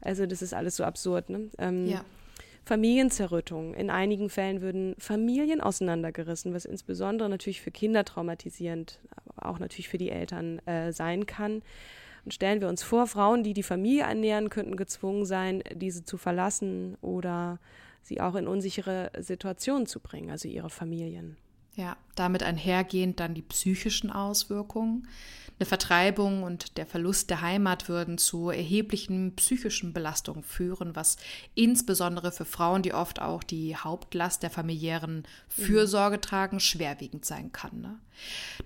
Also 0.00 0.26
das 0.26 0.42
ist 0.42 0.54
alles 0.54 0.76
so 0.76 0.84
absurd. 0.84 1.30
Ne? 1.30 1.50
Ähm, 1.58 1.86
ja. 1.86 2.04
Familienzerrüttung. 2.64 3.74
In 3.74 3.90
einigen 3.90 4.30
Fällen 4.30 4.60
würden 4.60 4.94
Familien 4.98 5.60
auseinandergerissen, 5.60 6.54
was 6.54 6.64
insbesondere 6.64 7.28
natürlich 7.28 7.60
für 7.60 7.70
Kinder 7.70 8.04
traumatisierend, 8.04 9.00
aber 9.10 9.50
auch 9.50 9.58
natürlich 9.58 9.88
für 9.88 9.98
die 9.98 10.10
Eltern 10.10 10.60
äh, 10.66 10.92
sein 10.92 11.26
kann. 11.26 11.62
Und 12.24 12.34
stellen 12.34 12.60
wir 12.60 12.68
uns 12.68 12.82
vor, 12.82 13.06
Frauen, 13.06 13.42
die 13.42 13.54
die 13.54 13.62
Familie 13.62 14.02
ernähren, 14.02 14.50
könnten 14.50 14.76
gezwungen 14.76 15.24
sein, 15.24 15.62
diese 15.74 16.04
zu 16.04 16.18
verlassen 16.18 16.96
oder 17.00 17.58
sie 18.02 18.20
auch 18.20 18.34
in 18.34 18.46
unsichere 18.46 19.10
Situationen 19.18 19.86
zu 19.86 20.00
bringen, 20.00 20.30
also 20.30 20.48
ihre 20.48 20.70
Familien. 20.70 21.36
Ja, 21.76 21.96
damit 22.14 22.42
einhergehend 22.42 23.20
dann 23.20 23.34
die 23.34 23.42
psychischen 23.42 24.10
Auswirkungen. 24.10 25.06
Eine 25.60 25.66
Vertreibung 25.66 26.42
und 26.42 26.78
der 26.78 26.86
Verlust 26.86 27.28
der 27.28 27.42
Heimat 27.42 27.90
würden 27.90 28.16
zu 28.16 28.48
erheblichen 28.48 29.36
psychischen 29.36 29.92
Belastungen 29.92 30.42
führen, 30.42 30.96
was 30.96 31.18
insbesondere 31.54 32.32
für 32.32 32.46
Frauen, 32.46 32.80
die 32.80 32.94
oft 32.94 33.20
auch 33.20 33.42
die 33.42 33.76
Hauptlast 33.76 34.42
der 34.42 34.48
familiären 34.48 35.24
Fürsorge 35.48 36.16
mhm. 36.16 36.22
tragen, 36.22 36.60
schwerwiegend 36.60 37.26
sein 37.26 37.52
kann. 37.52 37.78
Ne? 37.78 37.98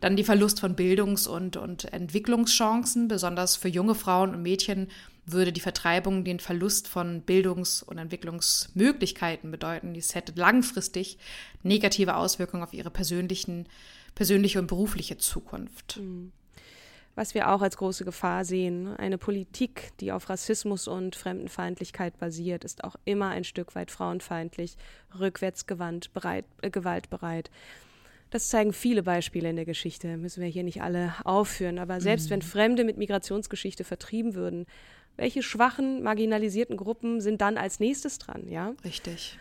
Dann 0.01 0.15
die 0.15 0.23
Verlust 0.23 0.61
von 0.61 0.77
Bildungs- 0.77 1.27
und, 1.27 1.57
und 1.57 1.93
Entwicklungschancen, 1.93 3.09
besonders 3.09 3.57
für 3.57 3.67
junge 3.67 3.97
Frauen 3.97 4.33
und 4.33 4.43
Mädchen 4.43 4.87
würde 5.27 5.53
die 5.53 5.61
Vertreibung 5.61 6.23
den 6.23 6.39
Verlust 6.39 6.87
von 6.87 7.23
Bildungs- 7.23 7.83
und 7.83 7.99
Entwicklungsmöglichkeiten 7.99 9.51
bedeuten. 9.51 9.95
Dies 9.95 10.15
hätte 10.15 10.33
langfristig 10.37 11.19
negative 11.65 12.15
Auswirkungen 12.15 12.63
auf 12.63 12.73
ihre 12.73 12.91
persönlichen, 12.91 13.67
persönliche 14.15 14.61
und 14.61 14.69
berufliche 14.69 15.19
Zukunft. 15.19 15.97
Mhm 15.97 16.31
was 17.14 17.35
wir 17.35 17.50
auch 17.50 17.62
als 17.62 17.76
große 17.76 18.04
Gefahr 18.04 18.44
sehen. 18.44 18.94
Eine 18.97 19.18
Politik, 19.18 19.92
die 20.00 20.12
auf 20.12 20.28
Rassismus 20.28 20.88
und 20.88 21.16
Fremdenfeindlichkeit 21.16 22.18
basiert, 22.18 22.64
ist 22.64 22.85
auch 22.85 22.97
immer 23.04 23.28
ein 23.28 23.44
Stück 23.44 23.75
weit 23.75 23.90
frauenfeindlich, 23.90 24.76
rückwärtsgewandt, 25.18 26.12
bereit, 26.12 26.44
äh, 26.62 26.71
gewaltbereit. 26.71 27.50
Das 28.30 28.49
zeigen 28.49 28.73
viele 28.73 29.04
Beispiele 29.04 29.49
in 29.49 29.56
der 29.56 29.64
Geschichte, 29.64 30.16
müssen 30.16 30.42
wir 30.42 30.49
hier 30.49 30.64
nicht 30.64 30.83
alle 30.83 31.14
aufführen. 31.25 31.78
Aber 31.78 32.00
selbst 32.00 32.26
mhm. 32.26 32.30
wenn 32.30 32.43
Fremde 32.43 32.84
mit 32.84 32.97
Migrationsgeschichte 32.97 33.84
vertrieben 33.84 34.34
würden, 34.34 34.67
welche 35.17 35.43
schwachen, 35.45 36.02
marginalisierten 36.02 36.76
Gruppen 36.76 37.21
sind 37.21 37.41
dann 37.41 37.56
als 37.56 37.78
nächstes 37.78 38.19
dran, 38.19 38.49
ja? 38.49 38.75
Richtig. 38.84 39.39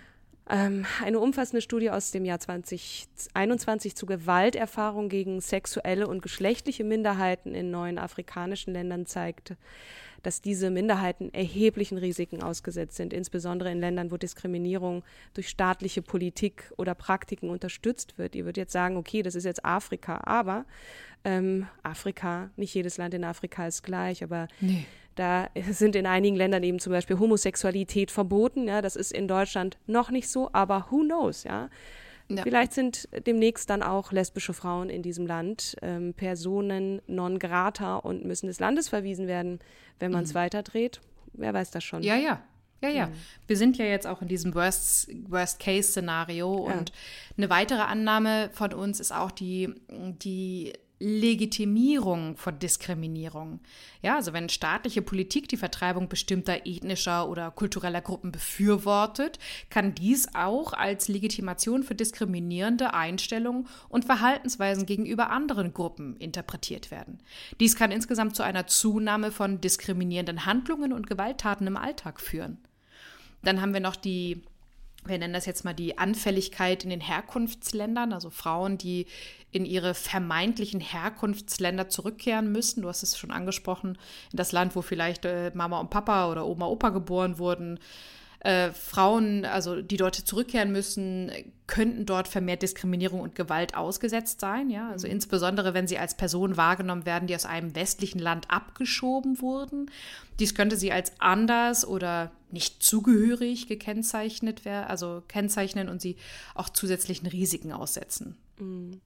Ähm, 0.50 0.86
eine 1.04 1.20
umfassende 1.20 1.62
Studie 1.62 1.90
aus 1.90 2.12
dem 2.12 2.26
Jahr 2.26 2.40
2021 2.40 3.96
zu 3.96 4.06
Gewalterfahrung 4.06 5.08
gegen 5.08 5.40
sexuelle 5.40 6.08
und 6.08 6.22
geschlechtliche 6.22 6.84
Minderheiten 6.84 7.56
in 7.56 7.72
neuen 7.72 7.98
afrikanischen 7.98 8.74
Ländern 8.74 9.06
zeigt, 9.06 9.56
dass 10.22 10.42
diese 10.42 10.70
Minderheiten 10.70 11.34
erheblichen 11.34 11.98
Risiken 11.98 12.42
ausgesetzt 12.42 12.96
sind, 12.96 13.14
insbesondere 13.14 13.72
in 13.72 13.80
Ländern, 13.80 14.12
wo 14.12 14.18
Diskriminierung 14.18 15.04
durch 15.34 15.50
staatliche 15.50 16.02
Politik 16.02 16.72
oder 16.78 16.96
Praktiken 16.96 17.50
unterstützt 17.50 18.18
wird. 18.18 18.36
Ihr 18.36 18.46
würdet 18.46 18.58
jetzt 18.58 18.74
sagen, 18.74 18.98
okay, 18.98 19.22
das 19.22 19.36
ist 19.36 19.44
jetzt 19.44 19.64
Afrika, 19.64 20.22
aber 20.26 20.66
ähm, 21.26 21.68
Afrika, 21.84 22.50
nicht 22.56 22.74
jedes 22.74 22.98
Land 22.98 23.14
in 23.14 23.24
Afrika 23.24 23.68
ist 23.68 23.84
gleich, 23.84 24.24
aber 24.24 24.48
nee. 24.60 24.86
Da 25.16 25.50
sind 25.70 25.96
in 25.96 26.06
einigen 26.06 26.36
Ländern 26.36 26.64
eben 26.64 26.80
zum 26.80 26.92
Beispiel 26.92 27.20
Homosexualität 27.20 28.12
verboten. 28.12 28.68
Ja, 28.68 28.82
das 28.82 28.96
ist 28.96 29.12
in 29.12 29.28
Deutschland 29.28 29.78
noch 29.86 30.10
nicht 30.10 30.28
so, 30.28 30.50
aber 30.54 30.88
who 30.90 31.02
knows, 31.02 31.44
ja. 31.44 31.70
ja. 32.30 32.44
Vielleicht 32.44 32.74
sind 32.74 33.08
demnächst 33.28 33.70
dann 33.70 33.84
auch 33.84 34.12
lesbische 34.12 34.54
Frauen 34.54 34.90
in 34.90 35.04
diesem 35.04 35.28
Land 35.28 35.76
ähm, 35.82 36.14
Personen 36.14 37.02
non 37.08 37.38
grata 37.38 37.98
und 37.98 38.26
müssen 38.26 38.48
des 38.48 38.60
Landes 38.60 38.90
verwiesen 38.90 39.28
werden, 39.28 39.60
wenn 40.00 40.12
man 40.12 40.24
es 40.24 40.34
mhm. 40.34 40.40
weiterdreht. 40.40 41.02
Wer 41.34 41.54
weiß 41.54 41.72
das 41.72 41.84
schon? 41.84 42.04
Ja, 42.04 42.16
ja. 42.16 42.42
Ja, 42.84 42.90
ja. 42.90 43.08
Mhm. 43.08 43.14
Wir 43.48 43.58
sind 43.58 43.78
ja 43.78 43.86
jetzt 43.86 44.06
auch 44.06 44.22
in 44.22 44.28
diesem 44.28 44.54
Worst-Case-Szenario. 44.54 46.50
Worst 46.50 46.78
und 46.78 46.92
eine 47.38 47.50
weitere 47.50 47.82
Annahme 47.82 48.50
von 48.52 48.74
uns 48.74 49.00
ist 49.00 49.14
auch 49.14 49.32
die, 49.32 49.74
die 49.90 50.74
Legitimierung 51.00 52.38
von 52.38 52.60
Diskriminierung. 52.60 53.60
Ja, 54.02 54.16
also 54.16 54.32
wenn 54.32 54.48
staatliche 54.48 55.02
Politik 55.02 55.50
die 55.50 55.58
Vertreibung 55.58 56.08
bestimmter 56.08 56.66
ethnischer 56.66 57.28
oder 57.28 57.52
kultureller 57.52 58.02
Gruppen 58.02 58.32
befürwortet, 58.32 59.40
kann 59.70 59.96
dies 59.96 60.34
auch 60.34 60.74
als 60.74 61.08
Legitimation 61.08 61.84
für 61.84 61.96
diskriminierende 61.96 62.94
Einstellungen 62.94 63.68
und 63.90 64.06
Verhaltensweisen 64.06 64.86
gegenüber 64.86 65.30
anderen 65.30 65.74
Gruppen 65.74 66.16
interpretiert 66.18 66.92
werden. 66.92 67.20
Dies 67.60 67.76
kann 67.76 67.92
insgesamt 67.92 68.36
zu 68.36 68.44
einer 68.44 68.68
Zunahme 68.68 69.32
von 69.32 69.60
diskriminierenden 69.60 70.46
Handlungen 70.46 70.94
und 70.94 71.08
Gewalttaten 71.08 71.68
im 71.68 71.78
Alltag 71.78 72.22
führen. 72.22 72.60
Dann 73.42 73.62
haben 73.62 73.74
wir 73.74 73.82
noch 73.82 73.98
die 73.98 74.44
wir 75.06 75.18
nennen 75.18 75.34
das 75.34 75.46
jetzt 75.46 75.66
mal 75.66 75.74
die 75.74 75.98
Anfälligkeit 75.98 76.84
in 76.84 76.90
den 76.90 77.02
Herkunftsländern, 77.02 78.14
also 78.14 78.30
Frauen, 78.30 78.78
die 78.78 79.06
in 79.54 79.66
ihre 79.66 79.94
vermeintlichen 79.94 80.80
Herkunftsländer 80.80 81.88
zurückkehren 81.88 82.52
müssen. 82.52 82.82
Du 82.82 82.90
hast 82.90 83.04
es 83.04 83.18
schon 83.18 83.32
angesprochen, 83.32 83.98
in 84.32 84.38
das 84.38 84.52
Land, 84.52 84.76
wo 84.76 84.82
vielleicht 84.82 85.26
äh, 85.26 85.52
Mama 85.54 85.80
und 85.80 85.90
Papa 85.90 86.30
oder 86.32 86.46
Oma, 86.46 86.66
Opa 86.66 86.90
geboren 86.90 87.38
wurden. 87.38 87.80
Äh, 88.40 88.72
Frauen, 88.72 89.46
also 89.46 89.82
die 89.82 89.96
dort 89.96 90.16
zurückkehren 90.16 90.74
müssen, 90.74 91.32
könnten 91.66 92.06
dort 92.06 92.28
vermehrt 92.28 92.62
Diskriminierung 92.62 93.22
und 93.22 93.36
Gewalt 93.36 93.76
ausgesetzt 93.78 94.42
sein. 94.42 94.70
Ja? 94.70 94.90
Also 94.90 95.08
mhm. 95.08 95.14
insbesondere, 95.14 95.74
wenn 95.74 95.88
sie 95.88 95.98
als 95.98 96.18
Personen 96.18 96.58
wahrgenommen 96.58 97.06
werden, 97.06 97.28
die 97.28 97.36
aus 97.36 97.46
einem 97.46 97.74
westlichen 97.74 98.20
Land 98.20 98.50
abgeschoben 98.50 99.40
wurden. 99.40 99.90
Dies 100.40 100.56
könnte 100.56 100.76
sie 100.76 100.92
als 100.92 101.14
anders 101.20 101.88
oder 101.88 102.32
nicht 102.52 102.84
zugehörig 102.84 103.68
gekennzeichnet 103.68 104.66
werden, 104.66 104.90
also 104.90 105.24
kennzeichnen 105.28 105.88
und 105.88 106.02
sie 106.02 106.18
auch 106.54 106.70
zusätzlichen 106.70 107.28
Risiken 107.28 107.72
aussetzen. 107.72 108.36
Mhm. 108.60 109.00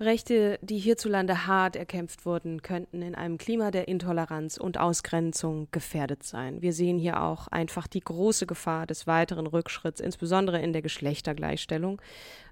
Rechte, 0.00 0.58
die 0.62 0.78
hierzulande 0.78 1.46
hart 1.46 1.76
erkämpft 1.76 2.26
wurden, 2.26 2.62
könnten 2.62 3.02
in 3.02 3.14
einem 3.14 3.38
Klima 3.38 3.70
der 3.70 3.86
Intoleranz 3.86 4.56
und 4.56 4.78
Ausgrenzung 4.78 5.68
gefährdet 5.70 6.24
sein. 6.24 6.60
Wir 6.60 6.72
sehen 6.72 6.98
hier 6.98 7.22
auch 7.22 7.46
einfach 7.48 7.86
die 7.86 8.00
große 8.00 8.46
Gefahr 8.46 8.86
des 8.86 9.06
weiteren 9.06 9.46
Rückschritts, 9.46 10.00
insbesondere 10.00 10.60
in 10.60 10.72
der 10.72 10.82
Geschlechtergleichstellung. 10.82 12.00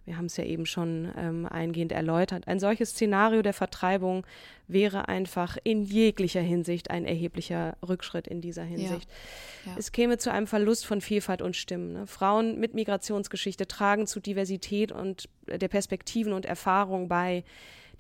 Wir 0.05 0.17
haben 0.17 0.27
es 0.27 0.37
ja 0.37 0.45
eben 0.45 0.67
schon 0.67 1.13
ähm, 1.17 1.47
eingehend 1.47 1.93
erläutert. 1.93 2.49
Ein 2.49 2.59
solches 2.59 2.91
Szenario 2.91 3.43
der 3.43 3.53
Vertreibung 3.53 4.27
wäre 4.67 5.09
einfach 5.09 5.59
in 5.63 5.83
jeglicher 5.83 6.41
Hinsicht 6.41 6.91
ein 6.91 7.05
erheblicher 7.05 7.77
Rückschritt 7.87 8.27
in 8.27 8.41
dieser 8.41 8.63
Hinsicht. 8.63 9.09
Ja, 9.65 9.73
ja. 9.73 9.79
Es 9.79 9.93
käme 9.93 10.19
zu 10.19 10.33
einem 10.33 10.47
Verlust 10.47 10.87
von 10.87 11.01
Vielfalt 11.01 11.43
und 11.43 11.57
Stimmen. 11.57 11.93
Ne? 11.93 12.07
Frauen 12.07 12.59
mit 12.59 12.75
Migrationsgeschichte 12.75 13.67
tragen 13.67 14.07
zu 14.07 14.21
Diversität 14.21 14.93
und 14.93 15.29
der 15.47 15.69
Perspektiven 15.69 16.33
und 16.33 16.47
Erfahrungen 16.47 17.09
bei, 17.09 17.45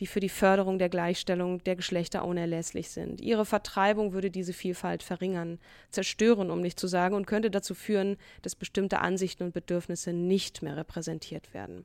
die 0.00 0.06
für 0.06 0.20
die 0.20 0.30
Förderung 0.30 0.78
der 0.78 0.88
Gleichstellung 0.88 1.62
der 1.64 1.76
Geschlechter 1.76 2.24
unerlässlich 2.24 2.88
sind. 2.88 3.20
Ihre 3.20 3.44
Vertreibung 3.44 4.12
würde 4.12 4.30
diese 4.30 4.54
Vielfalt 4.54 5.02
verringern, 5.02 5.58
zerstören, 5.90 6.50
um 6.50 6.60
nicht 6.60 6.80
zu 6.80 6.86
sagen, 6.86 7.14
und 7.14 7.26
könnte 7.26 7.50
dazu 7.50 7.74
führen, 7.74 8.16
dass 8.42 8.54
bestimmte 8.54 9.00
Ansichten 9.00 9.44
und 9.44 9.52
Bedürfnisse 9.52 10.12
nicht 10.12 10.62
mehr 10.62 10.76
repräsentiert 10.76 11.52
werden. 11.52 11.84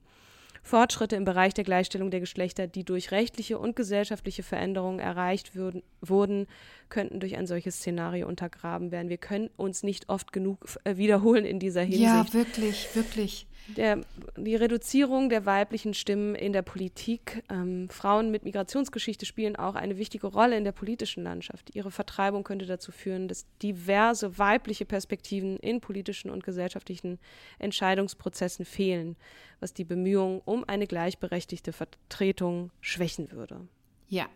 Fortschritte 0.64 1.16
im 1.16 1.26
Bereich 1.26 1.54
der 1.54 1.64
Gleichstellung 1.64 2.10
der 2.10 2.22
Geschlechter, 2.22 2.66
die 2.66 2.84
durch 2.84 3.12
rechtliche 3.12 3.60
und 3.60 3.76
gesellschaftliche 3.76 4.42
Veränderungen 4.42 4.98
erreicht 4.98 5.54
würden, 5.54 5.84
wurden, 6.02 6.48
könnten 6.90 7.20
durch 7.20 7.38
ein 7.38 7.46
solches 7.46 7.76
Szenario 7.76 8.28
untergraben 8.28 8.90
werden. 8.92 9.10
Wir 9.10 9.20
können 9.20 9.52
uns 9.58 9.84
nicht 9.84 10.10
oft 10.10 10.34
genug 10.34 10.66
äh, 10.84 10.98
wiederholen 10.98 11.46
in 11.46 11.60
dieser 11.60 11.82
Hinsicht. 11.82 12.02
Ja, 12.02 12.26
wirklich, 12.34 12.96
wirklich 12.96 13.46
der, 13.68 14.02
die 14.38 14.56
Reduzierung 14.56 15.30
der 15.30 15.46
weiblichen 15.46 15.94
Stimmen 15.94 16.36
in 16.36 16.54
der 16.54 16.62
Politik. 16.62 17.44
Ähm, 17.50 17.90
Frauen 17.90 18.32
mit 18.32 18.44
Migrationsgeschichte 18.44 19.26
spielen 19.26 19.56
auch 19.56 19.76
eine 19.76 19.98
wichtige 19.98 20.28
Rolle 20.28 20.58
in 20.58 20.64
der 20.64 20.72
politischen 20.72 21.24
Landschaft. 21.24 21.76
Ihre 21.76 21.92
Vertreibung 21.92 22.44
könnte 22.44 22.66
dazu 22.66 22.92
führen, 22.92 23.28
dass 23.28 23.46
diverse 23.62 24.38
weibliche 24.38 24.86
Perspektiven 24.86 25.58
in 25.58 25.82
politischen 25.82 26.30
und 26.30 26.44
gesellschaftlichen 26.44 27.20
Entscheidungsprozessen 27.60 28.66
fehlen, 28.66 29.16
was 29.60 29.74
die 29.74 29.84
Bemühungen 29.84 30.42
um 30.46 30.64
eine 30.68 30.88
gleichberechtigte 30.88 31.74
Vertretung 31.74 32.72
schwächen 32.82 33.32
würde. 33.32 33.62
Ja. 34.08 34.28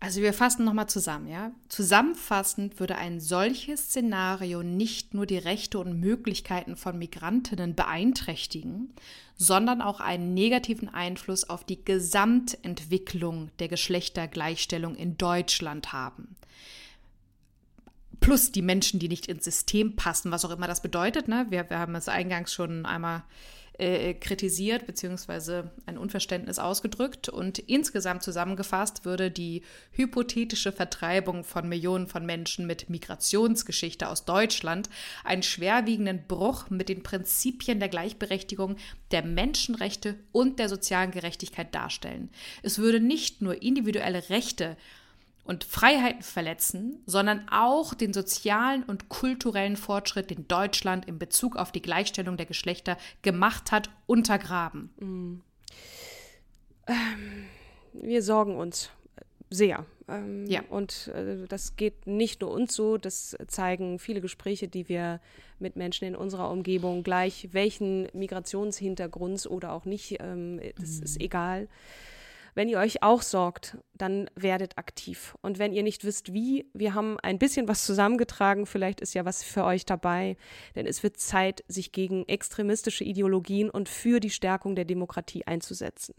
Also 0.00 0.22
wir 0.22 0.32
fassen 0.32 0.64
nochmal 0.64 0.88
zusammen, 0.88 1.26
ja. 1.26 1.50
Zusammenfassend 1.68 2.78
würde 2.78 2.96
ein 2.96 3.18
solches 3.18 3.86
Szenario 3.86 4.62
nicht 4.62 5.12
nur 5.12 5.26
die 5.26 5.38
Rechte 5.38 5.80
und 5.80 5.98
Möglichkeiten 5.98 6.76
von 6.76 6.96
Migrantinnen 6.98 7.74
beeinträchtigen, 7.74 8.94
sondern 9.36 9.82
auch 9.82 9.98
einen 9.98 10.34
negativen 10.34 10.88
Einfluss 10.88 11.48
auf 11.48 11.64
die 11.64 11.84
Gesamtentwicklung 11.84 13.50
der 13.58 13.66
Geschlechtergleichstellung 13.66 14.94
in 14.94 15.18
Deutschland 15.18 15.92
haben. 15.92 16.36
Plus 18.20 18.52
die 18.52 18.62
Menschen, 18.62 19.00
die 19.00 19.08
nicht 19.08 19.26
ins 19.26 19.44
System 19.44 19.96
passen, 19.96 20.30
was 20.30 20.44
auch 20.44 20.50
immer 20.50 20.68
das 20.68 20.82
bedeutet. 20.82 21.26
Ne? 21.26 21.46
Wir, 21.50 21.68
wir 21.70 21.78
haben 21.78 21.96
es 21.96 22.08
eingangs 22.08 22.52
schon 22.52 22.86
einmal 22.86 23.18
äh, 23.18 23.22
kritisiert 23.78 24.86
beziehungsweise 24.86 25.70
ein 25.86 25.98
Unverständnis 25.98 26.58
ausgedrückt. 26.58 27.28
Und 27.28 27.60
insgesamt 27.60 28.24
zusammengefasst 28.24 29.04
würde 29.04 29.30
die 29.30 29.62
hypothetische 29.92 30.72
Vertreibung 30.72 31.44
von 31.44 31.68
Millionen 31.68 32.08
von 32.08 32.26
Menschen 32.26 32.66
mit 32.66 32.90
Migrationsgeschichte 32.90 34.08
aus 34.08 34.24
Deutschland 34.24 34.90
einen 35.22 35.44
schwerwiegenden 35.44 36.24
Bruch 36.26 36.70
mit 36.70 36.88
den 36.88 37.04
Prinzipien 37.04 37.78
der 37.78 37.88
Gleichberechtigung, 37.88 38.76
der 39.12 39.24
Menschenrechte 39.24 40.16
und 40.32 40.58
der 40.58 40.68
sozialen 40.68 41.12
Gerechtigkeit 41.12 41.72
darstellen. 41.74 42.30
Es 42.62 42.78
würde 42.78 42.98
nicht 42.98 43.42
nur 43.42 43.62
individuelle 43.62 44.28
Rechte 44.28 44.76
und 45.48 45.64
Freiheiten 45.64 46.20
verletzen, 46.20 47.02
sondern 47.06 47.48
auch 47.48 47.94
den 47.94 48.12
sozialen 48.12 48.82
und 48.82 49.08
kulturellen 49.08 49.78
Fortschritt, 49.78 50.28
den 50.28 50.46
Deutschland 50.46 51.06
in 51.06 51.18
Bezug 51.18 51.56
auf 51.56 51.72
die 51.72 51.80
Gleichstellung 51.80 52.36
der 52.36 52.44
Geschlechter 52.44 52.98
gemacht 53.22 53.72
hat, 53.72 53.88
untergraben. 54.06 54.90
Ähm, 55.00 55.42
wir 57.94 58.22
sorgen 58.22 58.58
uns 58.58 58.90
sehr. 59.48 59.86
Ähm, 60.06 60.44
ja. 60.46 60.62
Und 60.68 61.08
äh, 61.14 61.46
das 61.48 61.76
geht 61.76 62.06
nicht 62.06 62.42
nur 62.42 62.50
uns 62.50 62.74
so, 62.74 62.98
das 62.98 63.34
zeigen 63.46 63.98
viele 63.98 64.20
Gespräche, 64.20 64.68
die 64.68 64.90
wir 64.90 65.18
mit 65.58 65.76
Menschen 65.76 66.06
in 66.06 66.14
unserer 66.14 66.50
Umgebung 66.50 67.02
gleich, 67.02 67.48
welchen 67.52 68.08
Migrationshintergrunds 68.12 69.46
oder 69.46 69.72
auch 69.72 69.86
nicht, 69.86 70.18
ähm, 70.20 70.60
das 70.76 71.00
mm. 71.00 71.02
ist 71.04 71.20
egal 71.22 71.68
wenn 72.58 72.68
ihr 72.68 72.78
euch 72.80 73.04
auch 73.04 73.22
sorgt, 73.22 73.78
dann 73.94 74.28
werdet 74.34 74.78
aktiv. 74.78 75.36
Und 75.42 75.60
wenn 75.60 75.72
ihr 75.72 75.84
nicht 75.84 76.02
wisst, 76.02 76.32
wie, 76.32 76.68
wir 76.74 76.92
haben 76.92 77.16
ein 77.20 77.38
bisschen 77.38 77.68
was 77.68 77.86
zusammengetragen, 77.86 78.66
vielleicht 78.66 79.00
ist 79.00 79.14
ja 79.14 79.24
was 79.24 79.44
für 79.44 79.62
euch 79.62 79.86
dabei, 79.86 80.36
denn 80.74 80.84
es 80.84 81.04
wird 81.04 81.18
Zeit, 81.18 81.62
sich 81.68 81.92
gegen 81.92 82.26
extremistische 82.26 83.04
Ideologien 83.04 83.70
und 83.70 83.88
für 83.88 84.18
die 84.18 84.30
Stärkung 84.30 84.74
der 84.74 84.86
Demokratie 84.86 85.46
einzusetzen. 85.46 86.16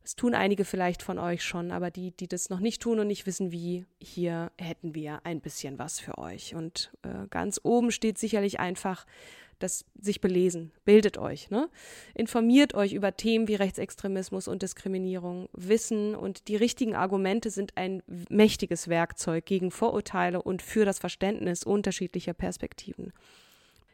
Das 0.00 0.16
tun 0.16 0.32
einige 0.32 0.64
vielleicht 0.64 1.02
von 1.02 1.18
euch 1.18 1.44
schon, 1.44 1.72
aber 1.72 1.90
die, 1.90 2.12
die 2.12 2.26
das 2.26 2.48
noch 2.48 2.60
nicht 2.60 2.80
tun 2.80 2.98
und 2.98 3.08
nicht 3.08 3.26
wissen, 3.26 3.52
wie, 3.52 3.84
hier 3.98 4.52
hätten 4.56 4.94
wir 4.94 5.20
ein 5.26 5.42
bisschen 5.42 5.78
was 5.78 6.00
für 6.00 6.16
euch. 6.16 6.54
Und 6.54 6.90
äh, 7.02 7.26
ganz 7.28 7.60
oben 7.64 7.90
steht 7.90 8.16
sicherlich 8.16 8.60
einfach 8.60 9.04
das 9.62 9.84
sich 10.00 10.20
belesen, 10.20 10.72
bildet 10.84 11.18
euch, 11.18 11.50
ne? 11.50 11.68
informiert 12.14 12.74
euch 12.74 12.92
über 12.92 13.16
Themen 13.16 13.48
wie 13.48 13.54
Rechtsextremismus 13.54 14.48
und 14.48 14.62
Diskriminierung. 14.62 15.48
Wissen 15.52 16.14
und 16.14 16.48
die 16.48 16.56
richtigen 16.56 16.94
Argumente 16.94 17.50
sind 17.50 17.76
ein 17.76 18.02
mächtiges 18.28 18.88
Werkzeug 18.88 19.46
gegen 19.46 19.70
Vorurteile 19.70 20.42
und 20.42 20.62
für 20.62 20.84
das 20.84 20.98
Verständnis 20.98 21.62
unterschiedlicher 21.64 22.34
Perspektiven. 22.34 23.12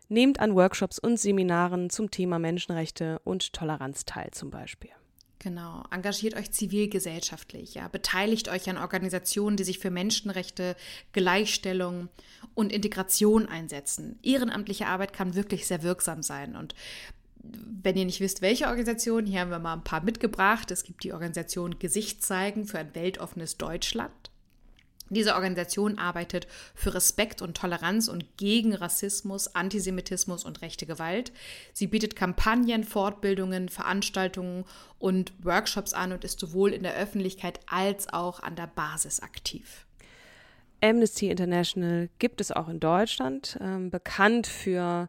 Nehmt 0.08 0.40
an 0.40 0.54
Workshops 0.54 0.98
und 0.98 1.18
Seminaren 1.18 1.90
zum 1.90 2.10
Thema 2.10 2.38
Menschenrechte 2.38 3.20
und 3.24 3.52
Toleranz 3.52 4.04
teil 4.04 4.30
zum 4.30 4.50
Beispiel. 4.50 4.90
Genau, 5.46 5.84
engagiert 5.92 6.34
euch 6.34 6.50
zivilgesellschaftlich, 6.50 7.74
ja, 7.74 7.86
beteiligt 7.86 8.48
euch 8.48 8.68
an 8.68 8.78
Organisationen, 8.78 9.56
die 9.56 9.62
sich 9.62 9.78
für 9.78 9.92
Menschenrechte, 9.92 10.74
Gleichstellung 11.12 12.08
und 12.56 12.72
Integration 12.72 13.46
einsetzen. 13.46 14.18
Ehrenamtliche 14.24 14.88
Arbeit 14.88 15.12
kann 15.12 15.36
wirklich 15.36 15.68
sehr 15.68 15.84
wirksam 15.84 16.24
sein 16.24 16.56
und 16.56 16.74
wenn 17.44 17.96
ihr 17.96 18.06
nicht 18.06 18.18
wisst, 18.18 18.42
welche 18.42 18.66
Organisation, 18.66 19.24
hier 19.24 19.38
haben 19.38 19.52
wir 19.52 19.60
mal 19.60 19.74
ein 19.74 19.84
paar 19.84 20.02
mitgebracht. 20.02 20.72
Es 20.72 20.82
gibt 20.82 21.04
die 21.04 21.12
Organisation 21.12 21.78
Gesicht 21.78 22.24
zeigen 22.24 22.66
für 22.66 22.80
ein 22.80 22.92
weltoffenes 22.96 23.56
Deutschland. 23.56 24.32
Diese 25.08 25.34
Organisation 25.34 25.98
arbeitet 25.98 26.48
für 26.74 26.94
Respekt 26.94 27.40
und 27.40 27.56
Toleranz 27.56 28.08
und 28.08 28.36
gegen 28.36 28.74
Rassismus, 28.74 29.54
Antisemitismus 29.54 30.44
und 30.44 30.62
rechte 30.62 30.86
Gewalt. 30.86 31.32
Sie 31.72 31.86
bietet 31.86 32.16
Kampagnen, 32.16 32.82
Fortbildungen, 32.82 33.68
Veranstaltungen 33.68 34.64
und 34.98 35.32
Workshops 35.42 35.92
an 35.92 36.12
und 36.12 36.24
ist 36.24 36.40
sowohl 36.40 36.72
in 36.72 36.82
der 36.82 36.96
Öffentlichkeit 36.96 37.60
als 37.66 38.12
auch 38.12 38.40
an 38.40 38.56
der 38.56 38.66
Basis 38.66 39.20
aktiv. 39.20 39.86
Amnesty 40.82 41.30
International 41.30 42.08
gibt 42.18 42.40
es 42.40 42.52
auch 42.52 42.68
in 42.68 42.80
Deutschland. 42.80 43.58
Ähm, 43.60 43.90
bekannt 43.90 44.46
für 44.46 45.08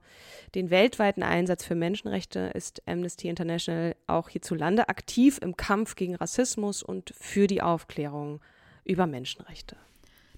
den 0.56 0.70
weltweiten 0.70 1.24
Einsatz 1.24 1.66
für 1.66 1.76
Menschenrechte 1.76 2.52
ist 2.54 2.82
Amnesty 2.88 3.28
International 3.28 3.96
auch 4.08 4.30
hierzulande 4.30 4.90
aktiv 4.90 5.40
im 5.42 5.58
Kampf 5.58 5.96
gegen 5.96 6.16
Rassismus 6.16 6.84
und 6.84 7.14
für 7.20 7.48
die 7.48 7.62
Aufklärung 7.62 8.40
über 8.88 9.08
Menschenrechte. 9.08 9.76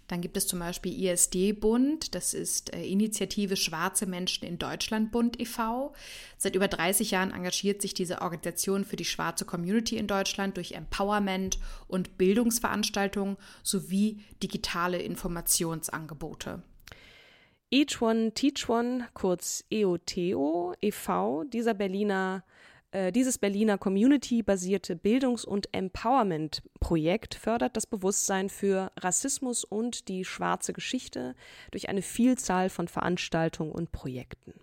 Dann 0.09 0.21
gibt 0.21 0.37
es 0.37 0.47
zum 0.47 0.57
Beispiel 0.57 1.05
ISD-Bund, 1.05 2.15
das 2.15 2.33
ist 2.33 2.73
äh, 2.73 2.83
Initiative 2.83 3.55
Schwarze 3.55 4.07
Menschen 4.07 4.43
in 4.43 4.57
Deutschland 4.57 5.11
Bund 5.11 5.39
e.V. 5.39 5.93
Seit 6.35 6.55
über 6.55 6.67
30 6.67 7.11
Jahren 7.11 7.31
engagiert 7.31 7.79
sich 7.79 7.93
diese 7.93 8.21
Organisation 8.21 8.85
für 8.85 8.95
die 8.95 9.05
schwarze 9.05 9.45
Community 9.45 9.97
in 9.97 10.07
Deutschland 10.07 10.57
durch 10.57 10.71
Empowerment 10.71 11.59
und 11.87 12.17
Bildungsveranstaltungen 12.17 13.37
sowie 13.61 14.23
digitale 14.41 14.99
Informationsangebote. 14.99 16.63
Each 17.69 18.01
One 18.01 18.33
Teach 18.33 18.67
One, 18.67 19.07
kurz 19.13 19.63
EOTO 19.69 20.73
e.V., 20.81 21.43
dieser 21.43 21.75
Berliner 21.75 22.43
dieses 23.11 23.37
Berliner 23.37 23.77
Community-basierte 23.77 24.95
Bildungs- 24.95 25.45
und 25.45 25.69
Empowerment-Projekt 25.73 27.35
fördert 27.35 27.77
das 27.77 27.85
Bewusstsein 27.85 28.49
für 28.49 28.91
Rassismus 28.97 29.63
und 29.63 30.07
die 30.07 30.25
schwarze 30.25 30.73
Geschichte 30.73 31.35
durch 31.71 31.89
eine 31.89 32.01
Vielzahl 32.01 32.69
von 32.69 32.87
Veranstaltungen 32.87 33.71
und 33.71 33.91
Projekten. 33.91 34.53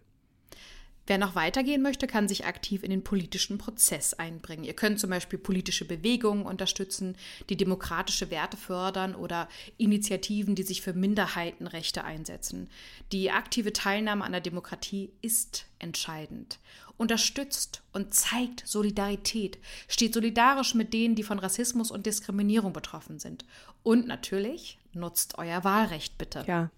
Wer 1.07 1.19
noch 1.19 1.35
weitergehen 1.37 1.83
möchte, 1.83 2.07
kann 2.07 2.27
sich 2.27 2.47
aktiv 2.47 2.83
in 2.83 2.91
den 2.91 3.05
politischen 3.05 3.59
Prozess 3.59 4.15
einbringen. 4.15 4.65
Ihr 4.65 4.75
könnt 4.75 4.99
zum 4.99 5.11
Beispiel 5.11 5.39
politische 5.39 5.85
Bewegungen 5.85 6.45
unterstützen, 6.45 7.17
die 7.49 7.57
demokratische 7.57 8.31
Werte 8.31 8.57
fördern 8.57 9.15
oder 9.15 9.49
Initiativen, 9.77 10.57
die 10.57 10.65
sich 10.65 10.83
für 10.83 10.95
Minderheitenrechte 10.95 12.03
einsetzen. 12.03 12.69
Die 13.13 13.31
aktive 13.31 13.73
Teilnahme 13.73 14.25
an 14.25 14.33
der 14.33 14.41
Demokratie 14.41 15.13
ist 15.23 15.67
entscheidend. 15.79 16.59
Unterstützt 16.97 17.83
und 17.93 18.15
zeigt 18.15 18.67
Solidarität, 18.67 19.59
steht 19.87 20.15
solidarisch 20.15 20.75
mit 20.75 20.93
denen, 20.93 21.15
die 21.15 21.23
von 21.23 21.39
Rassismus 21.39 21.91
und 21.91 22.07
Diskriminierung 22.07 22.73
betroffen 22.73 23.19
sind. 23.19 23.45
Und 23.83 24.07
natürlich 24.07 24.79
nutzt 24.93 25.39
euer 25.39 25.63
Wahlrecht 25.63 26.19
bitte. 26.19 26.45
Ja 26.49 26.71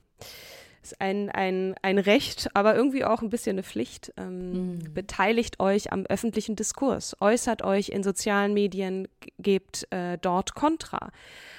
ist 0.93 1.01
ein, 1.01 1.31
ein, 1.31 1.75
ein 1.83 1.99
Recht, 1.99 2.49
aber 2.55 2.75
irgendwie 2.75 3.05
auch 3.05 3.23
ein 3.23 3.31
bisschen 3.31 3.55
eine 3.55 3.63
Pflicht. 3.63 4.13
Ähm, 4.17 4.53
mhm. 4.53 4.95
Beteiligt 4.95 5.61
euch 5.61 5.93
am 5.93 6.07
öffentlichen 6.07 6.57
Diskurs, 6.57 7.17
äußert 7.21 7.63
euch 7.63 7.91
in 7.91 8.03
sozialen 8.03 8.55
Medien, 8.55 9.09
gebt 9.39 9.87
äh, 9.91 10.19
dort 10.19 10.55
Kontra, 10.55 11.11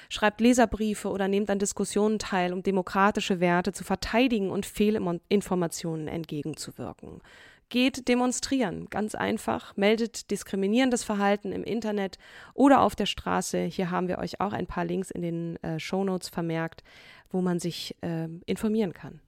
schreibt 0.09 0.41
Leserbriefe 0.41 1.09
oder 1.09 1.27
nehmt 1.27 1.49
an 1.49 1.59
Diskussionen 1.59 2.19
teil, 2.19 2.53
um 2.53 2.63
demokratische 2.63 3.39
Werte 3.39 3.71
zu 3.71 3.83
verteidigen 3.83 4.49
und 4.49 4.65
Fehlinformationen 4.65 6.07
entgegenzuwirken. 6.07 7.21
Geht 7.69 8.07
demonstrieren, 8.07 8.89
ganz 8.89 9.13
einfach. 9.13 9.77
Meldet 9.77 10.31
diskriminierendes 10.31 11.03
Verhalten 11.03 11.51
im 11.51 11.63
Internet 11.63 12.17
oder 12.55 12.81
auf 12.81 12.95
der 12.95 13.05
Straße. 13.05 13.59
Hier 13.63 13.91
haben 13.91 14.07
wir 14.07 14.17
euch 14.17 14.41
auch 14.41 14.53
ein 14.53 14.65
paar 14.65 14.85
Links 14.85 15.11
in 15.11 15.21
den 15.21 15.63
äh, 15.63 15.79
Shownotes 15.79 16.29
vermerkt, 16.29 16.83
wo 17.29 17.41
man 17.41 17.59
sich 17.59 17.95
äh, 18.01 18.27
informieren 18.47 18.93
kann. 18.93 19.21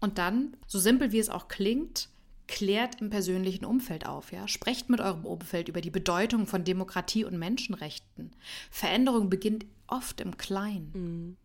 Und 0.00 0.18
dann, 0.18 0.56
so 0.68 0.78
simpel 0.78 1.10
wie 1.10 1.18
es 1.18 1.28
auch 1.28 1.48
klingt, 1.48 2.08
klärt 2.46 3.00
im 3.00 3.10
persönlichen 3.10 3.64
Umfeld 3.64 4.06
auf, 4.06 4.32
ja. 4.32 4.48
Sprecht 4.48 4.88
mit 4.88 5.00
eurem 5.00 5.24
Umfeld 5.24 5.68
über 5.68 5.80
die 5.80 5.90
Bedeutung 5.90 6.46
von 6.46 6.64
Demokratie 6.64 7.24
und 7.24 7.36
Menschenrechten. 7.36 8.30
Veränderung 8.70 9.28
beginnt 9.28 9.66
oft 9.86 10.20
im 10.20 10.36
Kleinen. 10.36 10.90
Mhm. 10.94 11.36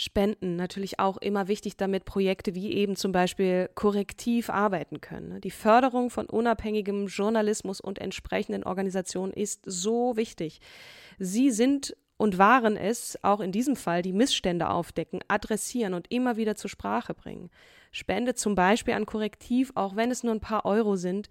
Spenden 0.00 0.54
natürlich 0.54 1.00
auch 1.00 1.16
immer 1.16 1.48
wichtig, 1.48 1.76
damit 1.76 2.04
Projekte 2.04 2.54
wie 2.54 2.72
eben 2.72 2.94
zum 2.94 3.10
Beispiel 3.10 3.68
korrektiv 3.74 4.48
arbeiten 4.48 5.00
können. 5.00 5.28
Ne? 5.28 5.40
Die 5.40 5.50
Förderung 5.50 6.08
von 6.08 6.26
unabhängigem 6.26 7.08
Journalismus 7.08 7.80
und 7.80 7.98
entsprechenden 7.98 8.62
Organisationen 8.62 9.32
ist 9.32 9.62
so 9.66 10.16
wichtig. 10.16 10.60
Sie 11.18 11.50
sind 11.50 11.96
und 12.16 12.38
waren 12.38 12.76
es, 12.76 13.18
auch 13.22 13.40
in 13.40 13.50
diesem 13.50 13.74
Fall, 13.74 14.02
die 14.02 14.12
Missstände 14.12 14.70
aufdecken, 14.70 15.20
adressieren 15.26 15.94
und 15.94 16.10
immer 16.12 16.36
wieder 16.36 16.54
zur 16.54 16.70
Sprache 16.70 17.12
bringen. 17.12 17.50
Spende 17.90 18.34
zum 18.34 18.54
Beispiel 18.54 18.94
an 18.94 19.04
Korrektiv, 19.04 19.72
auch 19.74 19.96
wenn 19.96 20.12
es 20.12 20.22
nur 20.22 20.32
ein 20.32 20.40
paar 20.40 20.64
Euro 20.64 20.94
sind, 20.94 21.28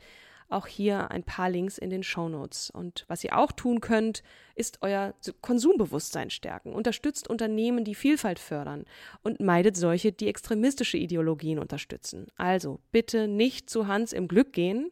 auch 0.50 0.68
hier 0.68 1.12
ein 1.12 1.24
paar 1.24 1.50
Links 1.50 1.78
in 1.78 1.90
den 1.90 2.04
Shownotes. 2.04 2.70
Und 2.70 3.06
was 3.08 3.24
ihr 3.24 3.38
auch 3.38 3.52
tun 3.52 3.82
könnt, 3.82 4.24
ist 4.56 4.80
euer 4.82 5.14
Konsumbewusstsein 5.42 6.30
stärken. 6.30 6.74
Unterstützt 6.74 7.30
Unternehmen, 7.30 7.84
die 7.84 7.96
Vielfalt 7.96 8.40
fördern 8.40 8.86
und 9.24 9.40
meidet 9.40 9.76
solche, 9.76 10.12
die 10.12 10.28
extremistische 10.28 10.98
Ideologien 10.98 11.60
unterstützen. 11.60 12.28
Also 12.38 12.80
bitte 12.92 13.28
nicht 13.28 13.70
zu 13.70 13.88
Hans 13.88 14.14
im 14.14 14.28
Glück 14.28 14.54
gehen. 14.54 14.90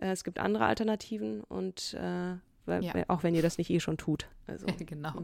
Äh, 0.00 0.10
es 0.10 0.24
gibt 0.24 0.38
andere 0.38 0.66
Alternativen 0.66 1.42
und 1.44 1.94
äh, 1.94 2.34
ja. 2.66 3.04
auch 3.08 3.22
wenn 3.22 3.34
ihr 3.34 3.42
das 3.42 3.58
nicht 3.58 3.70
eh 3.70 3.80
schon 3.80 3.96
tut. 3.96 4.28
Also, 4.46 4.66
genau. 4.78 5.14